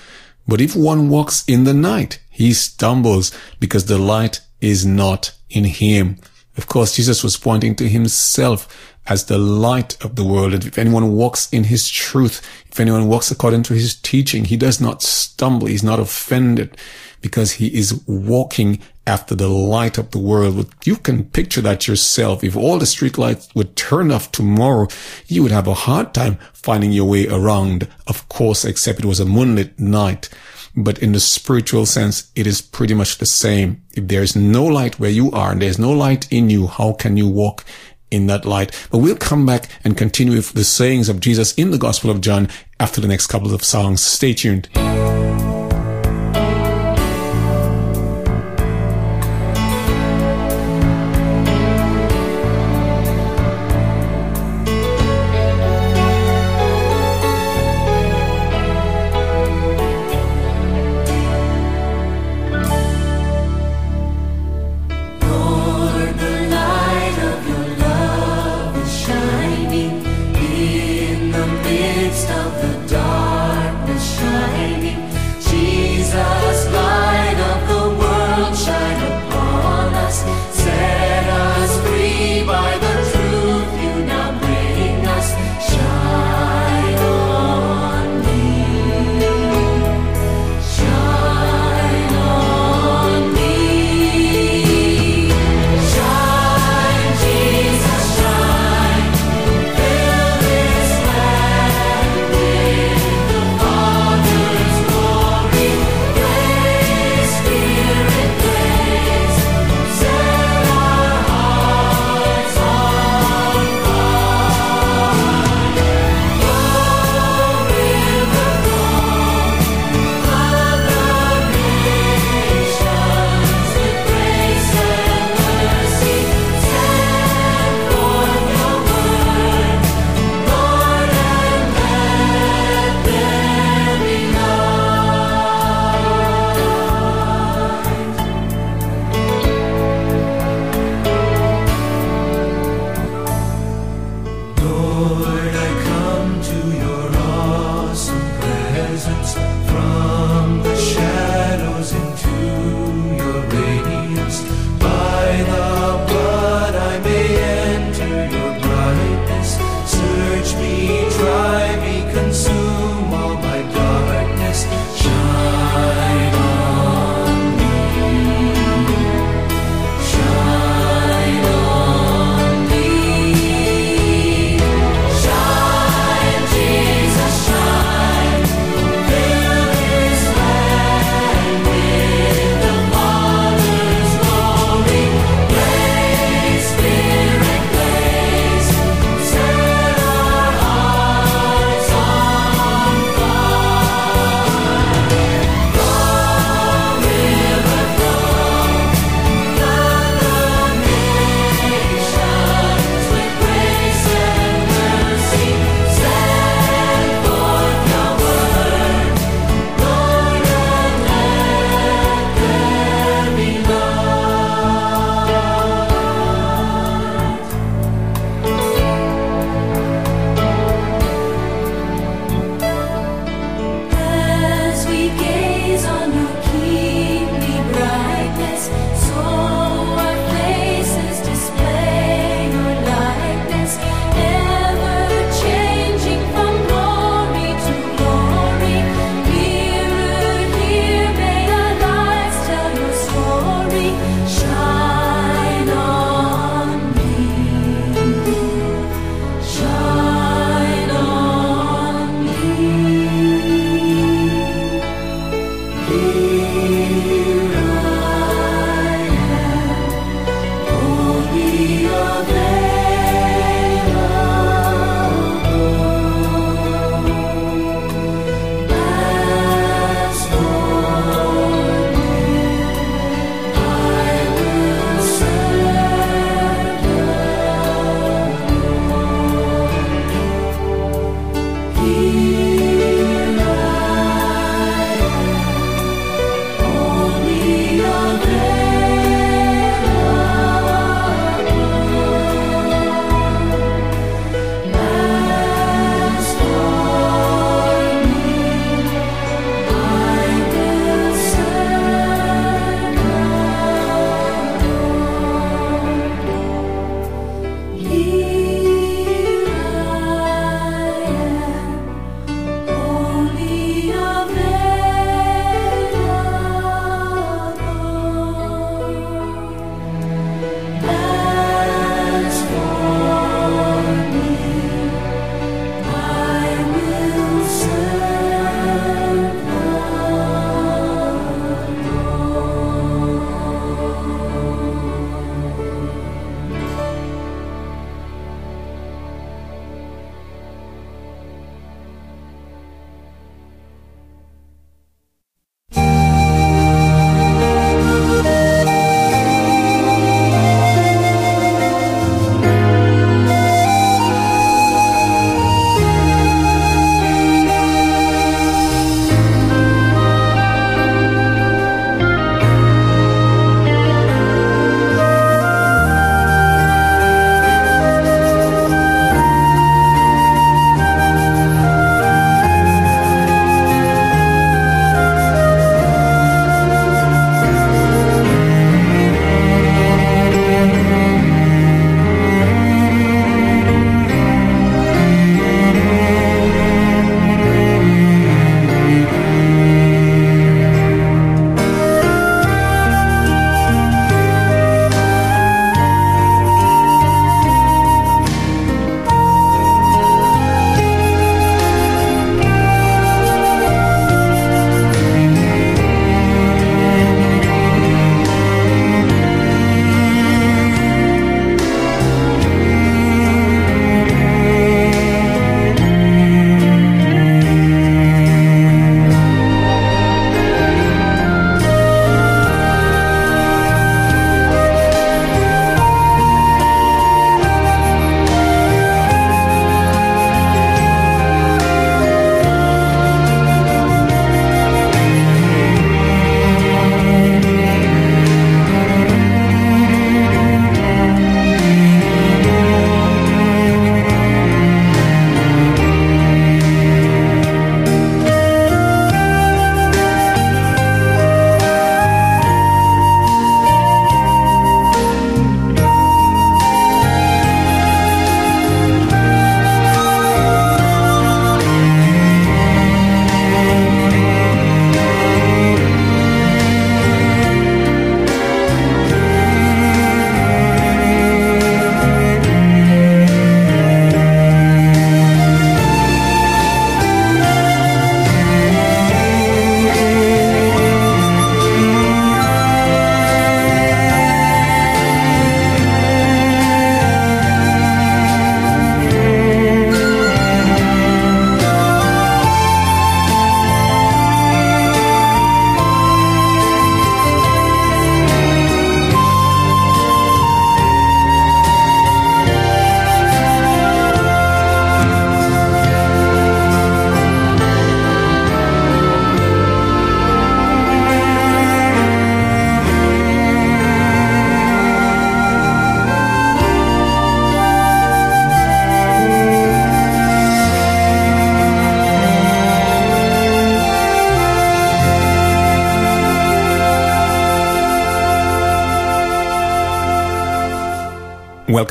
But 0.47 0.61
if 0.61 0.75
one 0.75 1.09
walks 1.09 1.45
in 1.47 1.65
the 1.65 1.75
night, 1.75 2.19
he 2.31 2.53
stumbles 2.53 3.31
because 3.59 3.85
the 3.85 3.99
light 3.99 4.41
is 4.61 4.83
not 4.83 5.33
in 5.51 5.65
him. 5.65 6.17
Of 6.57 6.65
course, 6.65 6.95
Jesus 6.95 7.23
was 7.23 7.37
pointing 7.37 7.75
to 7.75 7.87
himself 7.87 8.90
as 9.07 9.25
the 9.25 9.37
light 9.37 10.03
of 10.03 10.15
the 10.15 10.23
world. 10.23 10.53
And 10.53 10.65
if 10.65 10.77
anyone 10.77 11.13
walks 11.13 11.51
in 11.51 11.65
his 11.65 11.89
truth, 11.89 12.41
if 12.69 12.79
anyone 12.79 13.07
walks 13.07 13.31
according 13.31 13.63
to 13.63 13.73
his 13.73 13.95
teaching, 13.95 14.45
he 14.45 14.57
does 14.57 14.79
not 14.79 15.01
stumble. 15.01 15.67
He's 15.67 15.83
not 15.83 15.99
offended 15.99 16.77
because 17.21 17.53
he 17.53 17.67
is 17.67 18.03
walking 18.07 18.81
after 19.07 19.35
the 19.35 19.47
light 19.47 19.97
of 19.97 20.11
the 20.11 20.19
world. 20.19 20.73
You 20.85 20.95
can 20.95 21.25
picture 21.25 21.61
that 21.61 21.87
yourself. 21.87 22.43
If 22.43 22.55
all 22.55 22.77
the 22.77 22.85
street 22.85 23.17
lights 23.17 23.53
were 23.55 23.63
turned 23.63 24.11
off 24.11 24.31
tomorrow, 24.31 24.87
you 25.27 25.43
would 25.43 25.51
have 25.51 25.67
a 25.67 25.73
hard 25.73 26.13
time 26.13 26.37
finding 26.53 26.91
your 26.91 27.09
way 27.09 27.27
around. 27.27 27.87
Of 28.07 28.27
course, 28.29 28.65
except 28.65 28.99
it 28.99 29.05
was 29.05 29.19
a 29.19 29.25
moonlit 29.25 29.79
night. 29.79 30.29
But 30.75 30.99
in 30.99 31.11
the 31.11 31.19
spiritual 31.19 31.85
sense, 31.85 32.31
it 32.35 32.47
is 32.47 32.61
pretty 32.61 32.93
much 32.93 33.17
the 33.17 33.25
same. 33.25 33.83
If 33.93 34.07
there 34.07 34.23
is 34.23 34.35
no 34.35 34.63
light 34.63 34.99
where 34.99 35.09
you 35.09 35.29
are 35.31 35.51
and 35.51 35.61
there's 35.61 35.79
no 35.79 35.91
light 35.91 36.31
in 36.31 36.49
you, 36.49 36.67
how 36.67 36.93
can 36.93 37.17
you 37.17 37.27
walk 37.27 37.65
in 38.11 38.27
that 38.27 38.45
light? 38.45 38.87
But 38.91 38.99
we'll 38.99 39.15
come 39.15 39.45
back 39.45 39.67
and 39.83 39.97
continue 39.97 40.35
with 40.35 40.53
the 40.53 40.63
sayings 40.63 41.09
of 41.09 41.19
Jesus 41.19 41.53
in 41.55 41.71
the 41.71 41.77
Gospel 41.77 42.09
of 42.09 42.21
John 42.21 42.49
after 42.79 43.01
the 43.01 43.07
next 43.07 43.27
couple 43.27 43.53
of 43.53 43.63
songs. 43.63 44.03
Stay 44.03 44.33
tuned. 44.33 44.69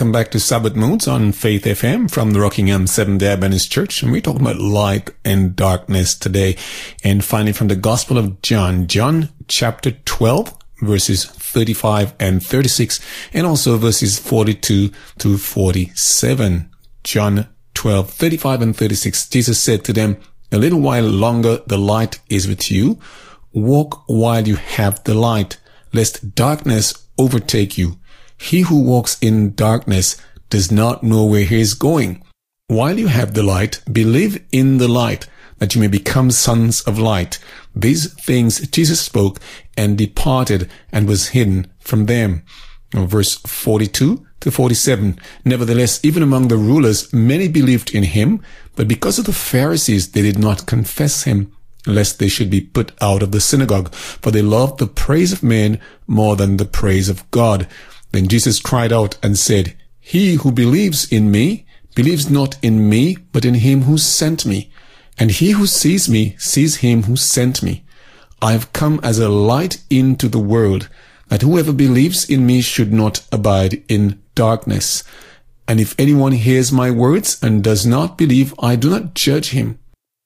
Welcome 0.01 0.12
back 0.12 0.30
to 0.30 0.40
Sabbath 0.40 0.74
Moods 0.74 1.07
on 1.07 1.30
Faith 1.30 1.64
FM 1.64 2.11
from 2.11 2.30
the 2.30 2.40
Rockingham 2.40 2.86
Seventh 2.86 3.20
day 3.20 3.34
Adventist 3.34 3.70
Church. 3.70 4.03
And 4.03 4.11
we're 4.11 4.22
talking 4.22 4.40
about 4.40 4.57
light 4.57 5.11
and 5.26 5.55
darkness 5.55 6.14
today. 6.14 6.57
And 7.05 7.22
finally 7.22 7.53
from 7.53 7.68
the 7.68 7.76
Gospel 7.76 8.16
of 8.16 8.40
John, 8.40 8.86
John 8.86 9.28
chapter 9.46 9.90
12, 9.90 10.57
verses 10.80 11.26
35 11.26 12.14
and 12.18 12.42
36, 12.42 12.98
and 13.34 13.46
also 13.46 13.76
verses 13.76 14.18
42 14.18 14.90
to 15.18 15.36
47. 15.36 16.70
John 17.05 17.48
12, 17.74 18.11
35 18.11 18.62
and 18.62 18.74
36. 18.74 19.28
Jesus 19.28 19.61
said 19.61 19.84
to 19.84 19.92
them, 19.92 20.16
a 20.51 20.57
little 20.57 20.80
while 20.80 21.05
longer 21.05 21.59
the 21.66 21.76
light 21.76 22.20
is 22.30 22.48
with 22.48 22.70
you. 22.70 22.98
Walk 23.53 24.05
while 24.07 24.48
you 24.48 24.57
have 24.57 25.05
the 25.05 25.12
light, 25.12 25.59
lest 25.92 26.34
darkness 26.34 27.07
overtake 27.18 27.76
you. 27.76 27.99
He 28.41 28.62
who 28.62 28.82
walks 28.82 29.18
in 29.20 29.55
darkness 29.55 30.16
does 30.49 30.72
not 30.72 31.03
know 31.03 31.26
where 31.26 31.45
he 31.45 31.61
is 31.61 31.74
going. 31.74 32.24
While 32.68 32.99
you 32.99 33.09
have 33.09 33.34
the 33.34 33.43
light, 33.43 33.82
believe 33.93 34.43
in 34.51 34.78
the 34.78 34.88
light, 34.88 35.28
that 35.59 35.74
you 35.74 35.80
may 35.80 35.88
become 35.88 36.30
sons 36.30 36.80
of 36.82 36.99
light. 36.99 37.38
These 37.76 38.14
things 38.14 38.66
Jesus 38.68 39.01
spoke 39.01 39.41
and 39.76 39.99
departed 39.99 40.70
and 40.91 41.07
was 41.07 41.28
hidden 41.28 41.70
from 41.80 42.07
them. 42.07 42.43
Verse 42.93 43.36
42 43.47 44.26
to 44.41 44.51
47. 44.51 45.20
Nevertheless, 45.45 46.03
even 46.03 46.22
among 46.22 46.49
the 46.49 46.57
rulers, 46.57 47.12
many 47.12 47.47
believed 47.47 47.95
in 47.95 48.05
him, 48.05 48.43
but 48.74 48.88
because 48.88 49.18
of 49.18 49.26
the 49.26 49.34
Pharisees, 49.34 50.12
they 50.12 50.22
did 50.22 50.38
not 50.38 50.66
confess 50.66 51.24
him, 51.24 51.53
lest 51.86 52.18
they 52.18 52.28
should 52.28 52.51
be 52.51 52.62
put 52.62 52.93
out 53.03 53.22
of 53.22 53.32
the 53.32 53.41
synagogue, 53.41 53.95
for 53.95 54.30
they 54.30 54.43
loved 54.43 54.78
the 54.78 54.86
praise 54.86 55.30
of 55.30 55.43
men 55.43 55.78
more 56.07 56.36
than 56.36 56.57
the 56.57 56.64
praise 56.64 57.11
of 57.11 57.30
God. 57.30 57.68
Then 58.12 58.28
Jesus 58.28 58.61
cried 58.61 58.92
out 58.92 59.16
and 59.22 59.38
said, 59.38 59.76
He 60.00 60.34
who 60.34 60.52
believes 60.52 61.11
in 61.11 61.30
me, 61.30 61.66
believes 61.94 62.30
not 62.30 62.56
in 62.62 62.88
me, 62.88 63.16
but 63.32 63.44
in 63.44 63.54
him 63.54 63.82
who 63.82 63.98
sent 63.98 64.46
me. 64.46 64.70
And 65.18 65.30
he 65.30 65.50
who 65.50 65.66
sees 65.66 66.08
me, 66.08 66.36
sees 66.38 66.76
him 66.76 67.04
who 67.04 67.16
sent 67.16 67.62
me. 67.62 67.84
I 68.42 68.52
have 68.52 68.72
come 68.72 69.00
as 69.02 69.18
a 69.18 69.28
light 69.28 69.82
into 69.90 70.28
the 70.28 70.38
world, 70.38 70.88
that 71.28 71.42
whoever 71.42 71.72
believes 71.72 72.28
in 72.28 72.46
me 72.46 72.61
should 72.61 72.92
not 72.92 73.26
abide 73.30 73.82
in 73.88 74.20
darkness. 74.34 75.04
And 75.68 75.78
if 75.78 75.94
anyone 75.98 76.32
hears 76.32 76.72
my 76.72 76.90
words 76.90 77.40
and 77.42 77.62
does 77.62 77.86
not 77.86 78.18
believe, 78.18 78.54
I 78.58 78.76
do 78.76 78.90
not 78.90 79.14
judge 79.14 79.50
him. 79.50 79.78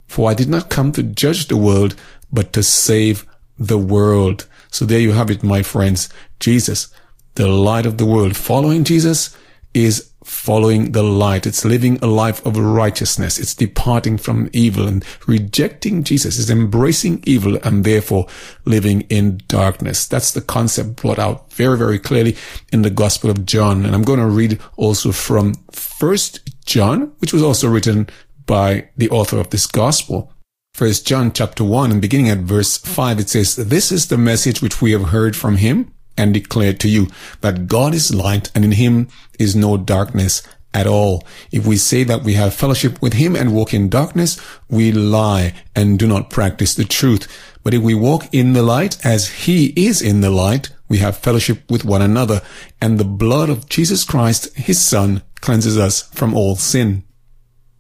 For 0.07 0.31
I 0.31 0.35
did 0.35 0.49
not 0.49 0.71
come 0.71 0.93
to 0.93 1.03
judge 1.03 1.49
the 1.49 1.57
world, 1.57 1.97
but 2.33 2.53
to 2.53 2.63
save 2.63 3.27
the 3.59 3.79
world. 3.79 4.47
So 4.71 4.85
there 4.85 5.01
you 5.01 5.13
have 5.13 5.31
it, 5.31 5.43
my 5.43 5.63
friends. 5.63 6.09
Jesus 6.41 6.89
the 7.35 7.49
light 7.49 7.87
of 7.87 7.99
the 7.99 8.07
world. 8.07 8.37
Following 8.37 8.85
Jesus 8.85 9.37
is 9.73 10.13
following 10.25 10.93
the 10.93 11.03
light. 11.03 11.47
It's 11.47 11.65
living 11.65 11.99
a 12.01 12.07
life 12.07 12.45
of 12.47 12.57
righteousness. 12.57 13.39
It's 13.39 13.55
departing 13.55 14.17
from 14.17 14.49
evil 14.53 14.89
and 14.89 15.05
rejecting 15.27 16.03
Jesus 16.03 16.39
is 16.39 16.49
embracing 16.49 17.23
evil 17.27 17.59
and 17.63 17.85
therefore 17.85 18.27
living 18.65 19.03
in 19.03 19.41
darkness. 19.49 20.07
That's 20.07 20.33
the 20.33 20.41
concept 20.41 20.97
brought 20.97 21.19
out 21.19 21.53
very, 21.53 21.77
very 21.77 21.99
clearly 21.99 22.37
in 22.73 22.83
the 22.83 22.91
Gospel 22.91 23.31
of 23.31 23.45
John. 23.45 23.85
And 23.85 23.95
I'm 23.95 24.03
going 24.03 24.21
to 24.21 24.27
read 24.27 24.61
also 24.77 25.13
from 25.13 25.55
First 25.73 26.65
John, 26.65 27.13
which 27.19 27.33
was 27.33 27.43
also 27.43 27.69
written 27.69 28.09
by 28.47 28.89
the 28.97 29.11
author 29.11 29.39
of 29.39 29.51
this 29.51 29.67
Gospel. 29.67 30.33
First 30.73 31.07
John 31.07 31.33
chapter 31.33 31.63
1 31.63 31.93
and 31.93 32.01
beginning 32.01 32.31
at 32.31 32.39
verse 32.39 32.79
5, 32.79 33.21
it 33.21 33.29
says, 33.29 33.57
This 33.57 33.93
is 33.93 34.09
the 34.09 34.19
message 34.19 34.61
which 34.61 34.83
we 34.83 34.93
have 34.93 35.11
heard 35.11 35.37
from 35.37 35.57
him 35.57 35.94
and 36.17 36.35
declare 36.35 36.73
to 36.75 36.89
you 36.89 37.09
that 37.41 37.67
God 37.67 37.95
is 37.95 38.15
light 38.15 38.51
and 38.55 38.65
in 38.65 38.73
him 38.73 39.09
is 39.39 39.57
no 39.57 39.77
darkness 39.77 40.43
at 40.75 40.87
all. 40.87 41.23
If 41.53 41.67
we 41.67 41.77
say 41.77 42.03
that 42.05 42.25
we 42.25 42.35
have 42.35 42.53
fellowship 42.53 43.01
with 43.01 43.15
him 43.15 43.37
and 43.37 43.55
walk 43.55 43.73
in 43.73 43.89
darkness, 43.89 44.41
we 44.69 44.91
lie 44.91 45.55
and 45.75 45.99
do 45.99 46.07
not 46.07 46.31
practice 46.31 46.75
the 46.75 46.85
truth. 46.85 47.29
But 47.63 47.75
if 47.75 47.83
we 47.83 47.95
walk 47.95 48.29
in 48.33 48.53
the 48.53 48.63
light 48.63 49.05
as 49.05 49.29
he 49.29 49.73
is 49.77 50.03
in 50.03 50.21
the 50.21 50.31
light, 50.31 50.71
we 50.89 50.99
have 50.99 51.17
fellowship 51.17 51.71
with 51.71 51.85
one 51.85 52.03
another 52.03 52.43
and 52.81 52.99
the 52.99 53.05
blood 53.05 53.49
of 53.49 53.69
Jesus 53.69 54.05
Christ, 54.05 54.55
his 54.57 54.81
son, 54.81 55.23
cleanses 55.41 55.79
us 55.79 56.03
from 56.03 56.35
all 56.35 56.57
sin. 56.57 57.05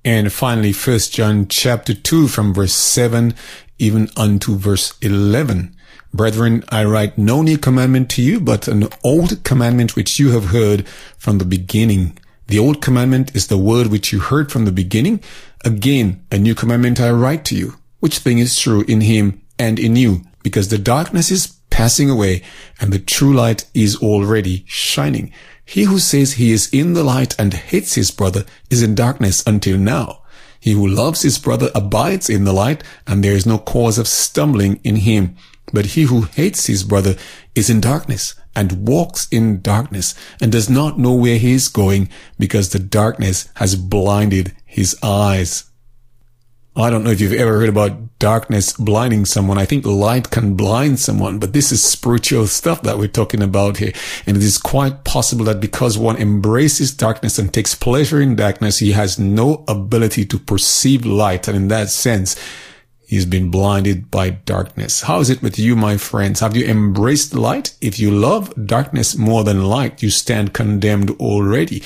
And 0.05 0.33
finally, 0.33 0.73
first 0.73 1.13
John 1.15 1.49
chapter 1.49 1.95
2 1.95 2.29
from 2.29 2.55
verse 2.55 2.75
7 2.75 3.35
even 3.79 4.09
unto 4.17 4.57
verse 4.57 4.95
11. 5.01 5.75
Brethren, 6.15 6.63
I 6.69 6.85
write 6.85 7.19
no 7.19 7.43
new 7.43 7.59
commandment 7.59 8.09
to 8.11 8.23
you, 8.23 8.39
but 8.39 8.69
an 8.69 8.89
old 9.03 9.43
commandment 9.43 9.97
which 9.97 10.21
you 10.21 10.31
have 10.31 10.47
heard 10.47 10.87
from 11.19 11.39
the 11.39 11.45
beginning. 11.45 12.17
The 12.47 12.61
old 12.61 12.81
commandment 12.81 13.35
is 13.35 13.49
the 13.49 13.59
word 13.59 13.89
which 13.89 14.13
you 14.13 14.21
heard 14.21 14.53
from 14.53 14.65
the 14.65 14.71
beginning. 14.71 15.21
Again, 15.65 16.25
a 16.31 16.39
new 16.39 16.55
commandment 16.55 17.01
I 17.01 17.11
write 17.11 17.45
to 17.47 17.57
you, 17.57 17.79
which 17.99 18.19
thing 18.19 18.39
is 18.39 18.57
true 18.57 18.83
in 18.87 19.01
him 19.01 19.43
and 19.59 19.81
in 19.81 19.97
you, 19.97 20.23
because 20.45 20.69
the 20.69 20.79
darkness 20.79 21.33
is 21.33 21.57
passing 21.71 22.09
away 22.09 22.45
and 22.81 22.93
the 22.93 23.01
true 23.01 23.35
light 23.35 23.65
is 23.75 23.97
already 23.97 24.63
shining. 24.69 25.33
He 25.65 25.83
who 25.83 25.99
says 25.99 26.35
he 26.35 26.53
is 26.53 26.73
in 26.73 26.93
the 26.93 27.03
light 27.03 27.35
and 27.41 27.53
hates 27.53 27.95
his 27.95 28.13
brother 28.13 28.45
is 28.71 28.85
in 28.85 28.95
darkness 28.95 29.43
until 29.49 29.79
now. 29.79 30.23
He 30.61 30.73
who 30.73 30.87
loves 30.87 31.23
his 31.23 31.39
brother 31.39 31.71
abides 31.75 32.31
in 32.31 32.45
the 32.45 32.53
light 32.53 32.85
and 33.05 33.25
there 33.25 33.33
is 33.33 33.47
no 33.47 33.59
cause 33.59 33.99
of 33.99 34.07
stumbling 34.07 34.79
in 34.85 34.97
him. 34.97 35.37
But 35.75 35.87
he 35.87 36.03
who 36.03 36.23
hates 36.23 36.67
his 36.67 36.85
brother 36.85 37.17
is 37.55 37.69
in 37.69 37.81
darkness 37.81 38.35
and 38.55 38.87
walks 38.87 39.29
in 39.31 39.61
darkness 39.61 40.15
and 40.41 40.53
does 40.53 40.71
not 40.71 40.99
know 40.99 41.13
where 41.13 41.39
he 41.39 41.53
is 41.53 41.69
going 41.69 42.09
because 42.39 42.71
the 42.71 42.79
darkness 42.79 43.49
has 43.57 43.75
blinded 43.75 44.55
his 44.65 44.97
eyes. 45.03 45.65
I 46.77 46.91
don't 46.91 47.05
know 47.05 47.11
if 47.11 47.21
you've 47.21 47.33
ever 47.33 47.59
heard 47.61 47.69
about 47.69 48.19
darkness 48.19 48.73
blinding 48.73 49.27
someone. 49.27 49.59
I 49.59 49.65
think 49.65 49.87
light 49.87 50.31
can 50.31 50.57
blind 50.57 50.99
someone, 50.99 51.39
but 51.39 51.53
this 51.53 51.71
is 51.71 51.85
spiritual 51.85 52.49
stuff 52.49 52.83
that 52.83 52.99
we're 52.99 53.07
talking 53.07 53.43
about 53.43 53.77
here. 53.77 53.93
And 54.27 54.37
it 54.37 54.43
is 54.43 54.59
quite 54.59 55.05
possible 55.05 55.45
that 55.45 55.61
because 55.61 55.97
one 55.97 56.17
embraces 56.17 56.93
darkness 56.93 57.39
and 57.39 57.53
takes 57.53 57.77
pleasure 57.77 58.21
in 58.21 58.35
darkness, 58.35 58.81
he 58.81 58.91
has 58.91 59.21
no 59.21 59.65
ability 59.69 60.25
to 60.27 60.39
perceive 60.39 61.07
light. 61.07 61.47
And 61.47 61.57
in 61.57 61.69
that 61.69 61.91
sense, 61.91 62.35
He's 63.07 63.27
been 63.27 63.51
blinded 63.51 64.11
by 64.11 64.31
darkness. 64.31 65.03
How 65.03 65.21
is 65.21 65.31
it 65.31 65.43
with 65.43 65.59
you, 65.59 65.77
my 65.77 65.97
friends? 65.97 66.41
Have 66.41 66.57
you 66.57 66.65
embraced 66.67 67.35
light? 67.35 67.75
If 67.81 67.99
you 67.99 68.11
love 68.11 68.53
darkness 68.67 69.17
more 69.17 69.45
than 69.45 69.65
light, 69.65 70.03
you 70.03 70.11
stand 70.11 70.55
condemned 70.55 71.11
already. 71.13 71.83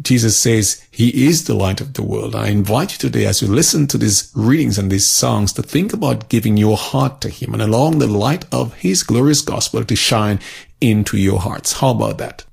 Jesus 0.00 0.36
says 0.36 0.86
he 0.90 1.26
is 1.26 1.44
the 1.44 1.54
light 1.54 1.80
of 1.80 1.94
the 1.94 2.02
world. 2.02 2.36
I 2.36 2.48
invite 2.48 2.92
you 2.92 2.98
today 2.98 3.26
as 3.26 3.42
you 3.42 3.48
listen 3.48 3.86
to 3.88 3.98
these 3.98 4.30
readings 4.34 4.78
and 4.78 4.90
these 4.90 5.10
songs 5.10 5.52
to 5.54 5.62
think 5.62 5.92
about 5.92 6.28
giving 6.28 6.56
your 6.56 6.76
heart 6.76 7.20
to 7.22 7.28
him 7.28 7.52
and 7.52 7.62
allowing 7.62 7.98
the 7.98 8.06
light 8.06 8.44
of 8.52 8.74
his 8.74 9.02
glorious 9.02 9.40
gospel 9.40 9.84
to 9.84 9.96
shine 9.96 10.38
into 10.80 11.16
your 11.16 11.40
hearts. 11.40 11.72
How 11.80 11.90
about 11.90 12.18
that? 12.18 12.44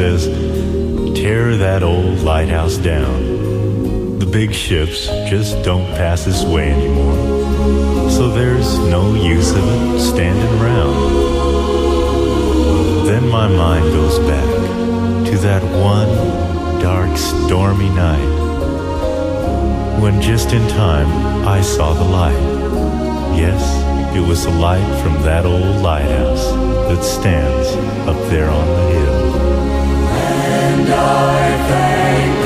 Says, 0.00 0.24
tear 1.14 1.58
that 1.58 1.82
old 1.82 2.20
lighthouse 2.20 2.78
down. 2.78 4.18
The 4.18 4.24
big 4.24 4.54
ships 4.54 5.08
just 5.28 5.62
don't 5.62 5.84
pass 5.88 6.24
this 6.24 6.42
way 6.42 6.70
anymore. 6.72 8.08
So 8.08 8.30
there's 8.30 8.78
no 8.78 9.14
use 9.14 9.50
of 9.50 9.62
it 9.62 10.00
standing 10.00 10.52
around. 10.58 10.94
Then 13.08 13.28
my 13.28 13.46
mind 13.46 13.84
goes 13.92 14.18
back 14.20 14.50
to 15.26 15.36
that 15.46 15.62
one 15.92 16.80
dark, 16.80 17.14
stormy 17.18 17.90
night 17.90 18.30
when 20.00 20.22
just 20.22 20.54
in 20.54 20.66
time 20.70 21.10
I 21.46 21.60
saw 21.60 21.92
the 21.92 22.08
light. 22.20 22.42
Yes, 23.36 23.62
it 24.16 24.26
was 24.26 24.44
the 24.44 24.50
light 24.52 25.02
from 25.02 25.20
that 25.24 25.44
old 25.44 25.82
lighthouse 25.82 26.46
that 26.88 27.04
stands 27.04 27.68
up 28.08 28.16
there 28.30 28.48
on 28.48 28.66
the 28.66 28.92
hill. 28.92 28.99
And 30.72 30.88
I 30.88 31.68
thank 31.68 32.39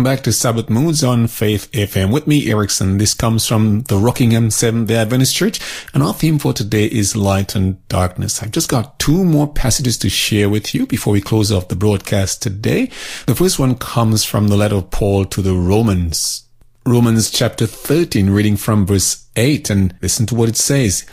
Welcome 0.00 0.16
back 0.16 0.24
to 0.24 0.32
Sabbath 0.32 0.70
Moods 0.70 1.04
on 1.04 1.26
Faith 1.26 1.70
FM. 1.72 2.10
With 2.10 2.26
me, 2.26 2.50
Erickson. 2.50 2.96
This 2.96 3.12
comes 3.12 3.46
from 3.46 3.82
the 3.82 3.98
Rockingham 3.98 4.50
Seventh-day 4.50 4.96
Adventist 4.96 5.36
Church, 5.36 5.60
and 5.92 6.02
our 6.02 6.14
theme 6.14 6.38
for 6.38 6.54
today 6.54 6.86
is 6.86 7.14
light 7.14 7.54
and 7.54 7.86
darkness. 7.88 8.42
I've 8.42 8.50
just 8.50 8.70
got 8.70 8.98
two 8.98 9.22
more 9.22 9.52
passages 9.52 9.98
to 9.98 10.08
share 10.08 10.48
with 10.48 10.74
you 10.74 10.86
before 10.86 11.12
we 11.12 11.20
close 11.20 11.52
off 11.52 11.68
the 11.68 11.76
broadcast 11.76 12.40
today. 12.40 12.86
The 13.26 13.34
first 13.34 13.58
one 13.58 13.74
comes 13.74 14.24
from 14.24 14.48
the 14.48 14.56
letter 14.56 14.76
of 14.76 14.90
Paul 14.90 15.26
to 15.26 15.42
the 15.42 15.52
Romans. 15.52 16.48
Romans 16.86 17.30
chapter 17.30 17.66
13, 17.66 18.30
reading 18.30 18.56
from 18.56 18.86
verse 18.86 19.26
8, 19.36 19.68
and 19.68 19.94
listen 20.00 20.24
to 20.24 20.34
what 20.34 20.48
it 20.48 20.56
says. 20.56 21.04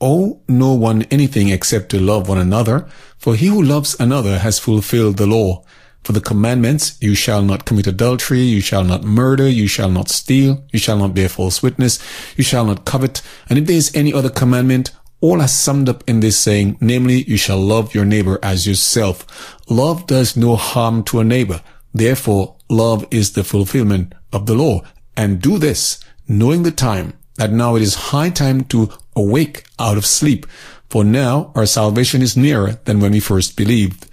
Owe 0.00 0.40
no 0.46 0.74
one 0.74 1.02
anything 1.10 1.48
except 1.48 1.88
to 1.88 1.98
love 1.98 2.28
one 2.28 2.38
another, 2.38 2.86
for 3.16 3.34
he 3.34 3.48
who 3.48 3.60
loves 3.60 3.98
another 3.98 4.38
has 4.38 4.60
fulfilled 4.60 5.16
the 5.16 5.26
law. 5.26 5.64
For 6.08 6.14
the 6.14 6.22
commandments, 6.22 6.96
you 7.02 7.14
shall 7.14 7.42
not 7.42 7.66
commit 7.66 7.86
adultery, 7.86 8.40
you 8.40 8.62
shall 8.62 8.82
not 8.82 9.04
murder, 9.04 9.46
you 9.46 9.66
shall 9.66 9.90
not 9.90 10.08
steal, 10.08 10.64
you 10.72 10.78
shall 10.78 10.96
not 10.96 11.12
bear 11.12 11.28
false 11.28 11.62
witness, 11.62 11.98
you 12.34 12.42
shall 12.42 12.64
not 12.64 12.86
covet, 12.86 13.20
and 13.50 13.58
if 13.58 13.66
there 13.66 13.76
is 13.76 13.94
any 13.94 14.14
other 14.14 14.30
commandment, 14.30 14.90
all 15.20 15.42
are 15.42 15.46
summed 15.46 15.86
up 15.86 16.02
in 16.08 16.20
this 16.20 16.38
saying, 16.38 16.78
namely, 16.80 17.24
you 17.24 17.36
shall 17.36 17.60
love 17.60 17.94
your 17.94 18.06
neighbor 18.06 18.38
as 18.42 18.66
yourself. 18.66 19.60
Love 19.68 20.06
does 20.06 20.34
no 20.34 20.56
harm 20.56 21.04
to 21.04 21.20
a 21.20 21.24
neighbor. 21.24 21.60
Therefore, 21.92 22.56
love 22.70 23.06
is 23.10 23.32
the 23.32 23.44
fulfillment 23.44 24.14
of 24.32 24.46
the 24.46 24.54
law. 24.54 24.80
And 25.14 25.42
do 25.42 25.58
this, 25.58 26.02
knowing 26.26 26.62
the 26.62 26.70
time, 26.70 27.18
that 27.34 27.52
now 27.52 27.76
it 27.76 27.82
is 27.82 28.08
high 28.14 28.30
time 28.30 28.64
to 28.72 28.90
awake 29.14 29.66
out 29.78 29.98
of 29.98 30.06
sleep. 30.06 30.46
For 30.88 31.04
now 31.04 31.52
our 31.54 31.66
salvation 31.66 32.22
is 32.22 32.34
nearer 32.34 32.80
than 32.86 32.98
when 32.98 33.12
we 33.12 33.20
first 33.20 33.58
believed. 33.58 34.06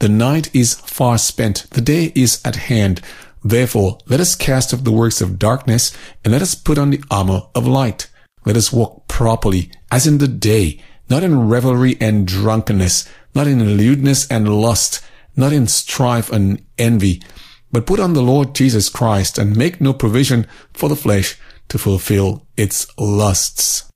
The 0.00 0.08
night 0.08 0.54
is 0.54 0.74
far 0.74 1.18
spent, 1.18 1.66
the 1.72 1.82
day 1.82 2.10
is 2.14 2.40
at 2.42 2.56
hand. 2.56 3.02
Therefore, 3.44 3.98
let 4.06 4.18
us 4.18 4.34
cast 4.34 4.72
off 4.72 4.82
the 4.82 4.90
works 4.90 5.20
of 5.20 5.38
darkness, 5.38 5.94
and 6.24 6.32
let 6.32 6.40
us 6.40 6.54
put 6.54 6.78
on 6.78 6.88
the 6.88 7.04
armor 7.10 7.42
of 7.54 7.66
light. 7.66 8.08
Let 8.46 8.56
us 8.56 8.72
walk 8.72 9.08
properly, 9.08 9.70
as 9.90 10.06
in 10.06 10.16
the 10.16 10.26
day, 10.26 10.82
not 11.10 11.22
in 11.22 11.48
revelry 11.48 11.98
and 12.00 12.26
drunkenness, 12.26 13.10
not 13.34 13.46
in 13.46 13.76
lewdness 13.76 14.26
and 14.28 14.48
lust, 14.48 15.04
not 15.36 15.52
in 15.52 15.66
strife 15.66 16.32
and 16.32 16.64
envy, 16.78 17.22
but 17.70 17.86
put 17.86 18.00
on 18.00 18.14
the 18.14 18.22
Lord 18.22 18.54
Jesus 18.54 18.88
Christ, 18.88 19.36
and 19.36 19.54
make 19.54 19.82
no 19.82 19.92
provision 19.92 20.46
for 20.72 20.88
the 20.88 20.96
flesh 20.96 21.38
to 21.68 21.76
fulfill 21.76 22.46
its 22.56 22.86
lusts. 22.96 23.89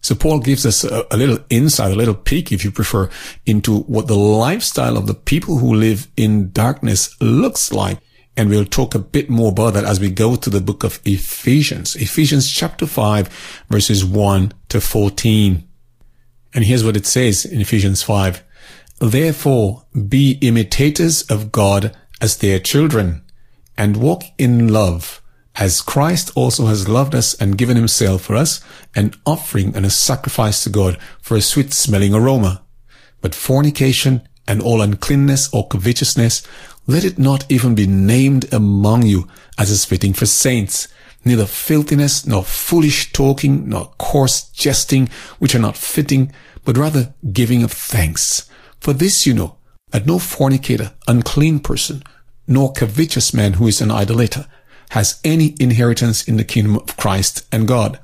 So 0.00 0.14
Paul 0.14 0.40
gives 0.40 0.64
us 0.64 0.82
a, 0.84 1.06
a, 1.10 1.16
little 1.16 1.38
insight, 1.50 1.92
a 1.92 1.96
little 1.96 2.14
peek, 2.14 2.52
if 2.52 2.64
you 2.64 2.70
prefer, 2.70 3.10
into 3.44 3.80
what 3.80 4.06
the 4.06 4.16
lifestyle 4.16 4.96
of 4.96 5.06
the 5.06 5.14
people 5.14 5.58
who 5.58 5.74
live 5.74 6.08
in 6.16 6.52
darkness 6.52 7.16
looks 7.20 7.72
like. 7.72 7.98
And 8.36 8.48
we'll 8.48 8.64
talk 8.64 8.94
a 8.94 8.98
bit 8.98 9.28
more 9.28 9.50
about 9.50 9.74
that 9.74 9.84
as 9.84 10.00
we 10.00 10.10
go 10.10 10.36
to 10.36 10.48
the 10.48 10.60
book 10.60 10.84
of 10.84 11.00
Ephesians. 11.04 11.96
Ephesians 11.96 12.50
chapter 12.50 12.86
5, 12.86 13.28
verses 13.68 14.04
1 14.04 14.52
to 14.68 14.80
14. 14.80 15.68
And 16.54 16.64
here's 16.64 16.84
what 16.84 16.96
it 16.96 17.06
says 17.06 17.44
in 17.44 17.60
Ephesians 17.60 18.02
5. 18.02 18.42
Therefore, 19.00 19.84
be 20.08 20.38
imitators 20.40 21.22
of 21.30 21.52
God 21.52 21.96
as 22.20 22.38
their 22.38 22.58
children, 22.58 23.22
and 23.76 23.96
walk 23.96 24.24
in 24.36 24.68
love, 24.68 25.22
as 25.56 25.80
Christ 25.80 26.30
also 26.34 26.66
has 26.66 26.88
loved 26.88 27.14
us 27.14 27.34
and 27.34 27.58
given 27.58 27.76
himself 27.76 28.22
for 28.22 28.36
us, 28.36 28.60
an 28.94 29.14
offering 29.26 29.74
and 29.74 29.84
a 29.84 29.90
sacrifice 29.90 30.62
to 30.64 30.70
God 30.70 30.96
for 31.20 31.36
a 31.36 31.42
sweet 31.42 31.72
smelling 31.72 32.14
aroma. 32.14 32.62
But 33.20 33.34
fornication 33.34 34.22
and 34.46 34.62
all 34.62 34.80
uncleanness 34.80 35.52
or 35.52 35.68
covetousness, 35.68 36.46
let 36.86 37.04
it 37.04 37.18
not 37.18 37.44
even 37.50 37.74
be 37.74 37.86
named 37.86 38.52
among 38.52 39.06
you 39.06 39.28
as 39.58 39.70
is 39.70 39.84
fitting 39.84 40.12
for 40.12 40.26
saints, 40.26 40.88
neither 41.24 41.46
filthiness, 41.46 42.26
nor 42.26 42.42
foolish 42.42 43.12
talking, 43.12 43.68
nor 43.68 43.92
coarse 43.98 44.48
jesting, 44.50 45.08
which 45.38 45.54
are 45.54 45.60
not 45.60 45.76
fitting, 45.76 46.32
but 46.64 46.78
rather 46.78 47.14
giving 47.32 47.62
of 47.62 47.72
thanks. 47.72 48.48
For 48.80 48.92
this 48.92 49.26
you 49.26 49.34
know, 49.34 49.56
that 49.90 50.06
no 50.06 50.18
fornicator, 50.18 50.92
unclean 51.06 51.60
person, 51.60 52.02
nor 52.46 52.72
covetous 52.72 53.34
man 53.34 53.54
who 53.54 53.66
is 53.66 53.80
an 53.80 53.90
idolater, 53.90 54.46
has 54.90 55.20
any 55.24 55.54
inheritance 55.58 56.26
in 56.26 56.36
the 56.36 56.44
kingdom 56.44 56.76
of 56.76 56.96
Christ 56.96 57.46
and 57.52 57.66
God. 57.66 57.98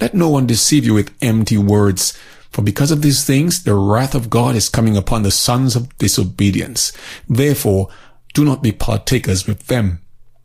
Let 0.00 0.14
no 0.14 0.28
one 0.28 0.46
deceive 0.46 0.84
you 0.84 0.94
with 0.94 1.14
empty 1.22 1.56
words, 1.56 2.18
for 2.50 2.62
because 2.62 2.90
of 2.90 3.02
these 3.02 3.24
things 3.24 3.62
the 3.62 3.74
wrath 3.74 4.14
of 4.14 4.30
God 4.30 4.56
is 4.56 4.68
coming 4.68 4.96
upon 4.96 5.22
the 5.22 5.30
sons 5.30 5.76
of 5.76 5.96
disobedience. 5.98 6.92
Therefore, 7.28 7.88
do 8.32 8.44
not 8.44 8.62
be 8.62 8.72
partakers 8.72 9.46
with 9.46 9.66
them. 9.66 10.00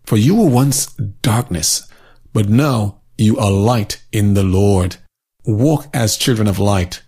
For 0.05 0.17
you 0.17 0.35
were 0.35 0.49
once 0.49 0.87
darkness, 1.21 1.87
but 2.33 2.49
now 2.49 3.01
you 3.17 3.37
are 3.37 3.51
light 3.51 4.03
in 4.11 4.33
the 4.33 4.43
Lord. 4.43 4.97
Walk 5.45 5.87
as 5.93 6.17
children 6.17 6.47
of 6.47 6.59
light. 6.59 7.01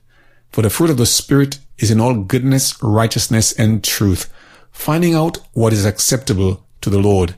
For 0.51 0.61
the 0.61 0.69
fruit 0.69 0.89
of 0.89 0.97
the 0.97 1.05
Spirit 1.05 1.59
is 1.77 1.89
in 1.89 1.99
all 1.99 2.15
goodness, 2.15 2.81
righteousness, 2.83 3.53
and 3.53 3.83
truth, 3.83 4.31
finding 4.71 5.15
out 5.15 5.37
what 5.53 5.73
is 5.73 5.85
acceptable 5.85 6.67
to 6.81 6.89
the 6.89 6.99
Lord. 6.99 7.35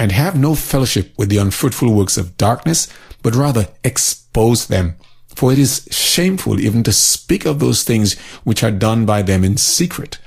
And 0.00 0.12
have 0.12 0.34
no 0.34 0.54
fellowship 0.54 1.12
with 1.18 1.28
the 1.28 1.36
unfruitful 1.36 1.92
works 1.92 2.16
of 2.16 2.38
darkness, 2.38 2.88
but 3.22 3.34
rather 3.34 3.68
expose 3.84 4.66
them. 4.66 4.96
For 5.28 5.52
it 5.52 5.58
is 5.58 5.86
shameful 5.90 6.58
even 6.58 6.82
to 6.84 6.92
speak 6.92 7.44
of 7.44 7.58
those 7.58 7.84
things 7.84 8.18
which 8.42 8.64
are 8.64 8.70
done 8.70 9.04
by 9.04 9.20
them 9.20 9.44
in 9.44 9.58
secret. 9.58 10.18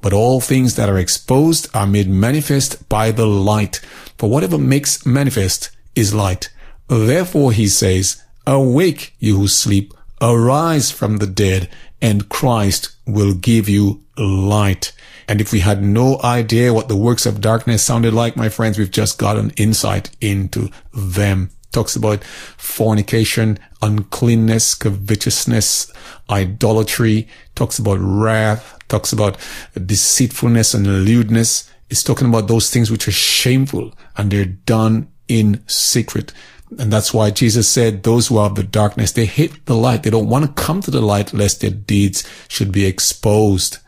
But 0.00 0.14
all 0.14 0.40
things 0.40 0.76
that 0.76 0.88
are 0.88 0.98
exposed 0.98 1.68
are 1.74 1.86
made 1.86 2.08
manifest 2.08 2.88
by 2.88 3.10
the 3.10 3.26
light. 3.26 3.80
For 4.16 4.30
whatever 4.30 4.56
makes 4.56 5.04
manifest 5.04 5.72
is 5.94 6.14
light. 6.14 6.48
Therefore 6.88 7.52
he 7.52 7.68
says, 7.68 8.22
Awake, 8.46 9.14
you 9.18 9.36
who 9.36 9.48
sleep, 9.48 9.92
arise 10.22 10.90
from 10.90 11.18
the 11.18 11.26
dead, 11.26 11.68
and 12.00 12.30
Christ 12.30 12.96
will 13.06 13.34
give 13.34 13.68
you 13.68 14.02
light. 14.16 14.92
And 15.28 15.42
if 15.42 15.52
we 15.52 15.60
had 15.60 15.82
no 15.82 16.18
idea 16.22 16.72
what 16.72 16.88
the 16.88 16.96
works 16.96 17.26
of 17.26 17.42
darkness 17.42 17.82
sounded 17.82 18.14
like, 18.14 18.34
my 18.34 18.48
friends, 18.48 18.78
we've 18.78 18.90
just 18.90 19.18
got 19.18 19.36
an 19.36 19.50
insight 19.58 20.10
into 20.22 20.70
them. 20.94 21.50
Talks 21.70 21.94
about 21.94 22.24
fornication, 22.24 23.58
uncleanness, 23.82 24.74
covetousness, 24.74 25.92
idolatry, 26.30 27.28
talks 27.54 27.78
about 27.78 27.98
wrath, 28.00 28.78
talks 28.88 29.12
about 29.12 29.36
deceitfulness 29.74 30.72
and 30.72 31.04
lewdness. 31.04 31.70
It's 31.90 32.02
talking 32.02 32.28
about 32.28 32.48
those 32.48 32.70
things 32.70 32.90
which 32.90 33.06
are 33.06 33.12
shameful 33.12 33.92
and 34.16 34.30
they're 34.30 34.46
done 34.46 35.08
in 35.28 35.62
secret. 35.68 36.32
And 36.78 36.90
that's 36.90 37.12
why 37.12 37.30
Jesus 37.30 37.68
said 37.68 38.02
those 38.02 38.28
who 38.28 38.38
are 38.38 38.46
of 38.46 38.54
the 38.54 38.62
darkness, 38.62 39.12
they 39.12 39.26
hate 39.26 39.66
the 39.66 39.74
light. 39.74 40.02
They 40.02 40.10
don't 40.10 40.28
want 40.28 40.46
to 40.46 40.62
come 40.62 40.80
to 40.82 40.90
the 40.90 41.02
light 41.02 41.34
lest 41.34 41.60
their 41.60 41.70
deeds 41.70 42.28
should 42.48 42.72
be 42.72 42.86
exposed. 42.86 43.78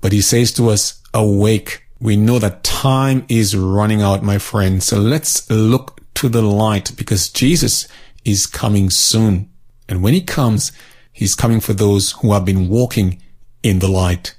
But 0.00 0.12
he 0.12 0.20
says 0.20 0.52
to 0.52 0.70
us, 0.70 1.02
awake. 1.12 1.82
We 2.00 2.16
know 2.16 2.38
that 2.38 2.62
time 2.62 3.24
is 3.28 3.56
running 3.56 4.02
out, 4.02 4.22
my 4.22 4.38
friends. 4.38 4.86
So 4.86 4.98
let's 4.98 5.48
look 5.50 6.00
to 6.14 6.28
the 6.28 6.42
light 6.42 6.92
because 6.96 7.28
Jesus 7.30 7.88
is 8.24 8.46
coming 8.46 8.90
soon. 8.90 9.50
And 9.88 10.02
when 10.02 10.14
he 10.14 10.20
comes, 10.20 10.72
he's 11.12 11.34
coming 11.34 11.60
for 11.60 11.72
those 11.72 12.12
who 12.12 12.32
have 12.32 12.44
been 12.44 12.68
walking 12.68 13.22
in 13.62 13.78
the 13.78 13.88
light. 13.88 14.34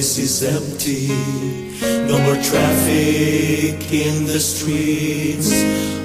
Is 0.00 0.42
empty. 0.42 1.59
No 2.10 2.18
more 2.24 2.42
traffic 2.42 3.78
in 3.92 4.26
the 4.26 4.40
streets. 4.40 5.52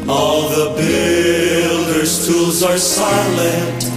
All 0.08 0.48
the 0.50 0.70
builders' 0.78 2.28
tools 2.28 2.62
are 2.62 2.78
silent. 2.78 3.90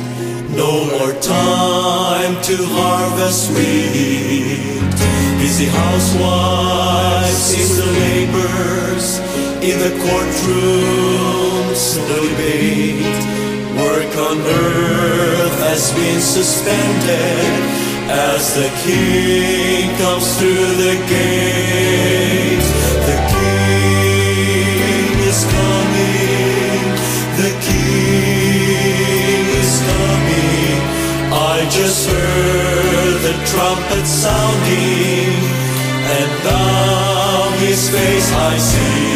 No 0.57 0.87
more 0.97 1.13
time 1.21 2.41
to 2.49 2.57
harvest 2.77 3.51
wheat. 3.53 4.99
Busy 5.37 5.67
housewives 5.67 7.37
see 7.37 7.67
the 7.77 7.89
labors 8.01 9.19
in 9.61 9.77
the 9.79 9.93
courtrooms. 10.01 11.83
No 12.09 12.17
debate. 12.27 13.21
Work 13.77 14.17
on 14.17 14.39
earth 14.41 15.59
has 15.61 15.93
been 15.93 16.21
suspended 16.23 17.88
as 18.11 18.55
the 18.55 18.69
king 18.85 19.95
comes 19.99 20.39
through 20.39 20.75
the 20.85 20.97
gate. 21.07 22.67
The 23.09 23.19
king 23.35 25.13
is 25.31 25.45
coming. 25.45 26.85
The 27.43 27.53
king 27.69 29.45
is 29.63 29.73
coming. 29.93 30.81
I 31.33 31.69
just 31.71 32.09
heard 32.09 33.21
the 33.29 33.37
trumpet 33.51 34.07
sounding, 34.07 35.33
and 36.17 36.31
now 36.45 37.51
his 37.61 37.91
face 37.91 38.33
I 38.33 38.57
see. 38.57 39.08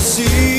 See 0.00 0.49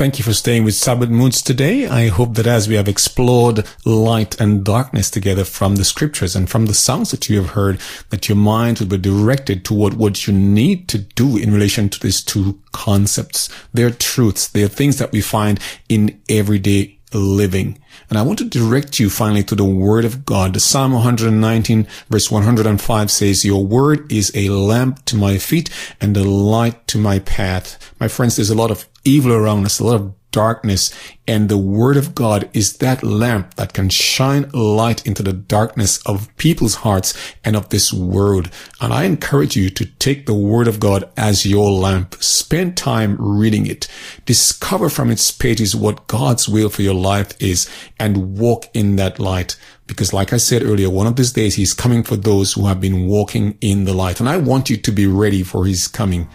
thank 0.00 0.18
you 0.18 0.24
for 0.24 0.32
staying 0.32 0.64
with 0.64 0.72
Sabbath 0.72 1.10
Moods 1.10 1.42
today. 1.42 1.86
I 1.86 2.08
hope 2.08 2.32
that 2.36 2.46
as 2.46 2.66
we 2.66 2.74
have 2.76 2.88
explored 2.88 3.66
light 3.84 4.40
and 4.40 4.64
darkness 4.64 5.10
together 5.10 5.44
from 5.44 5.76
the 5.76 5.84
scriptures 5.84 6.34
and 6.34 6.48
from 6.48 6.64
the 6.64 6.72
songs 6.72 7.10
that 7.10 7.28
you 7.28 7.36
have 7.36 7.50
heard, 7.50 7.78
that 8.08 8.26
your 8.26 8.36
mind 8.36 8.78
will 8.78 8.86
be 8.86 8.96
directed 8.96 9.62
toward 9.62 9.92
what 9.92 10.26
you 10.26 10.32
need 10.32 10.88
to 10.88 10.96
do 10.96 11.36
in 11.36 11.52
relation 11.52 11.90
to 11.90 12.00
these 12.00 12.24
two 12.24 12.58
concepts. 12.72 13.50
They're 13.74 13.90
truths. 13.90 14.48
They're 14.48 14.68
things 14.68 14.96
that 14.96 15.12
we 15.12 15.20
find 15.20 15.60
in 15.90 16.18
everyday 16.30 16.99
living. 17.18 17.78
And 18.08 18.18
I 18.18 18.22
want 18.22 18.38
to 18.38 18.44
direct 18.44 18.98
you 19.00 19.10
finally 19.10 19.42
to 19.44 19.54
the 19.54 19.64
word 19.64 20.04
of 20.04 20.24
God. 20.24 20.54
The 20.54 20.60
Psalm 20.60 20.92
119 20.92 21.86
verse 22.08 22.30
105 22.30 23.10
says, 23.10 23.44
Your 23.44 23.64
word 23.64 24.10
is 24.12 24.30
a 24.34 24.48
lamp 24.48 25.04
to 25.06 25.16
my 25.16 25.38
feet 25.38 25.70
and 26.00 26.16
a 26.16 26.24
light 26.24 26.86
to 26.88 26.98
my 26.98 27.18
path. 27.20 27.92
My 27.98 28.08
friends, 28.08 28.36
there's 28.36 28.50
a 28.50 28.54
lot 28.54 28.70
of 28.70 28.86
evil 29.04 29.32
around 29.32 29.64
us, 29.64 29.80
a 29.80 29.84
lot 29.84 30.00
of 30.00 30.14
darkness, 30.30 30.92
and 31.26 31.48
the 31.48 31.58
word 31.58 31.96
of 31.96 32.14
God 32.14 32.50
is 32.52 32.78
that 32.78 33.02
lamp 33.02 33.54
that 33.54 33.72
can 33.72 33.88
shine 33.88 34.50
light 34.50 35.06
into 35.06 35.22
the 35.22 35.32
darkness 35.32 35.98
of 36.06 36.34
people's 36.36 36.76
hearts 36.76 37.14
and 37.44 37.56
of 37.56 37.68
this 37.68 37.92
world. 37.92 38.50
And 38.80 38.92
I 38.92 39.04
encourage 39.04 39.56
you 39.56 39.70
to 39.70 39.84
take 39.84 40.26
the 40.26 40.34
word 40.34 40.66
of 40.66 40.80
God 40.80 41.08
as 41.16 41.46
your 41.46 41.70
lamp. 41.70 42.16
Spend 42.20 42.76
time 42.76 43.16
reading 43.18 43.66
it. 43.66 43.86
Discover 44.26 44.88
from 44.88 45.10
its 45.10 45.30
pages 45.30 45.76
what 45.76 46.06
God's 46.06 46.48
will 46.48 46.68
for 46.68 46.82
your 46.82 46.94
life 46.94 47.40
is 47.40 47.70
and 47.98 48.38
walk 48.38 48.66
in 48.74 48.96
that 48.96 49.18
light. 49.18 49.56
Because 49.86 50.12
like 50.12 50.32
I 50.32 50.36
said 50.36 50.62
earlier, 50.62 50.88
one 50.88 51.06
of 51.06 51.16
these 51.16 51.32
days 51.32 51.56
he's 51.56 51.74
coming 51.74 52.02
for 52.02 52.16
those 52.16 52.52
who 52.52 52.66
have 52.66 52.80
been 52.80 53.06
walking 53.08 53.58
in 53.60 53.84
the 53.84 53.92
light. 53.92 54.20
And 54.20 54.28
I 54.28 54.36
want 54.36 54.70
you 54.70 54.76
to 54.76 54.92
be 54.92 55.06
ready 55.06 55.42
for 55.42 55.66
his 55.66 55.88
coming. 55.88 56.28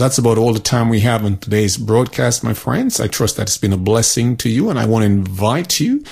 That's 0.00 0.16
about 0.16 0.38
all 0.38 0.54
the 0.54 0.60
time 0.60 0.88
we 0.88 1.00
have 1.00 1.26
on 1.26 1.36
today's 1.36 1.76
broadcast, 1.76 2.42
my 2.42 2.54
friends. 2.54 3.00
I 3.00 3.06
trust 3.06 3.36
that 3.36 3.42
it's 3.42 3.58
been 3.58 3.74
a 3.74 3.76
blessing 3.76 4.34
to 4.38 4.48
you 4.48 4.70
and 4.70 4.78
I 4.78 4.86
want 4.86 5.02
to 5.02 5.06
invite 5.06 5.78
you 5.78 6.02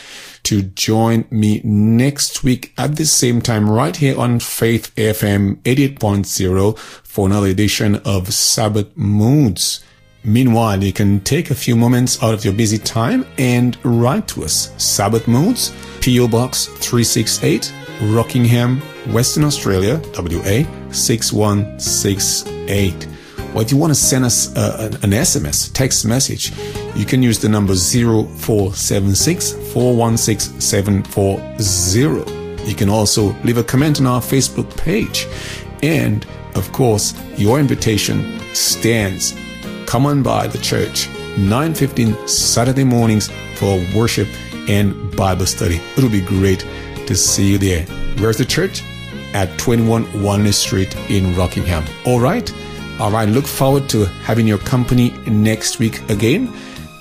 to 0.42 0.60
join 0.60 1.24
me 1.30 1.62
next 1.64 2.44
week 2.44 2.74
at 2.76 2.96
the 2.96 3.06
same 3.06 3.40
time 3.40 3.70
right 3.70 3.96
here 3.96 4.18
on 4.18 4.40
Faith 4.40 4.94
FM 4.96 5.62
88.0 5.62 6.78
for 6.78 7.26
another 7.26 7.46
edition 7.46 7.94
of 8.04 8.34
Sabbath 8.34 8.94
Moods. 8.94 9.82
Meanwhile, 10.22 10.84
you 10.84 10.92
can 10.92 11.20
take 11.20 11.50
a 11.50 11.54
few 11.54 11.74
moments 11.74 12.22
out 12.22 12.34
of 12.34 12.44
your 12.44 12.52
busy 12.52 12.76
time 12.76 13.24
and 13.38 13.78
write 13.84 14.28
to 14.28 14.44
us. 14.44 14.70
Sabbath 14.76 15.26
Moods, 15.26 15.72
PO 16.04 16.28
Box 16.28 16.66
368, 16.66 17.72
Rockingham, 18.02 18.82
Western 19.14 19.44
Australia, 19.44 19.98
WA 20.14 20.64
6168. 20.92 23.08
If 23.54 23.72
you 23.72 23.76
want 23.76 23.90
to 23.90 23.94
send 23.94 24.24
us 24.24 24.54
uh, 24.56 24.90
an 25.02 25.10
SMS, 25.10 25.72
text 25.72 26.06
message, 26.06 26.52
you 26.94 27.04
can 27.04 27.22
use 27.22 27.38
the 27.38 27.48
number 27.48 27.74
0476 27.74 29.52
416 29.72 30.60
740. 30.60 32.68
You 32.68 32.74
can 32.74 32.88
also 32.88 33.32
leave 33.44 33.58
a 33.58 33.64
comment 33.64 34.00
on 34.00 34.06
our 34.06 34.20
Facebook 34.20 34.74
page. 34.76 35.26
And 35.82 36.26
of 36.54 36.70
course, 36.72 37.14
your 37.36 37.58
invitation 37.58 38.40
stands. 38.54 39.34
Come 39.86 40.06
on 40.06 40.22
by 40.22 40.46
the 40.46 40.58
church, 40.58 41.08
9.15 41.36 42.28
Saturday 42.28 42.84
mornings 42.84 43.30
for 43.56 43.78
worship 43.96 44.28
and 44.68 45.16
Bible 45.16 45.46
study. 45.46 45.80
It'll 45.96 46.10
be 46.10 46.20
great 46.20 46.66
to 47.06 47.14
see 47.14 47.52
you 47.52 47.58
there. 47.58 47.84
Where's 48.18 48.38
the 48.38 48.44
church? 48.44 48.82
At 49.34 49.58
21 49.58 50.22
Walnut 50.22 50.54
Street 50.54 50.94
in 51.10 51.34
Rockingham. 51.34 51.84
All 52.04 52.20
right? 52.20 52.52
All 52.98 53.10
right. 53.10 53.28
Look 53.28 53.46
forward 53.46 53.88
to 53.90 54.04
having 54.04 54.46
your 54.46 54.58
company 54.58 55.10
next 55.26 55.78
week 55.78 56.08
again 56.10 56.48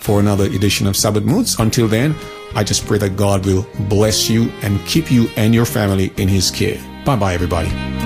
for 0.02 0.20
another 0.20 0.46
edition 0.46 0.88
of 0.88 0.96
Sabbath 0.96 1.24
Moods. 1.24 1.60
Until 1.60 1.88
then, 1.88 2.16
I 2.56 2.64
just 2.64 2.86
pray 2.86 2.98
that 3.00 3.16
God 3.16 3.46
will 3.46 3.68
bless 3.90 4.30
you 4.30 4.52
and 4.62 4.80
keep 4.86 5.12
you 5.12 5.28
and 5.36 5.54
your 5.54 5.66
family 5.66 6.14
in 6.18 6.28
His 6.28 6.52
care. 6.52 6.80
Bye 7.06 7.16
bye, 7.16 7.34
everybody. 7.34 7.97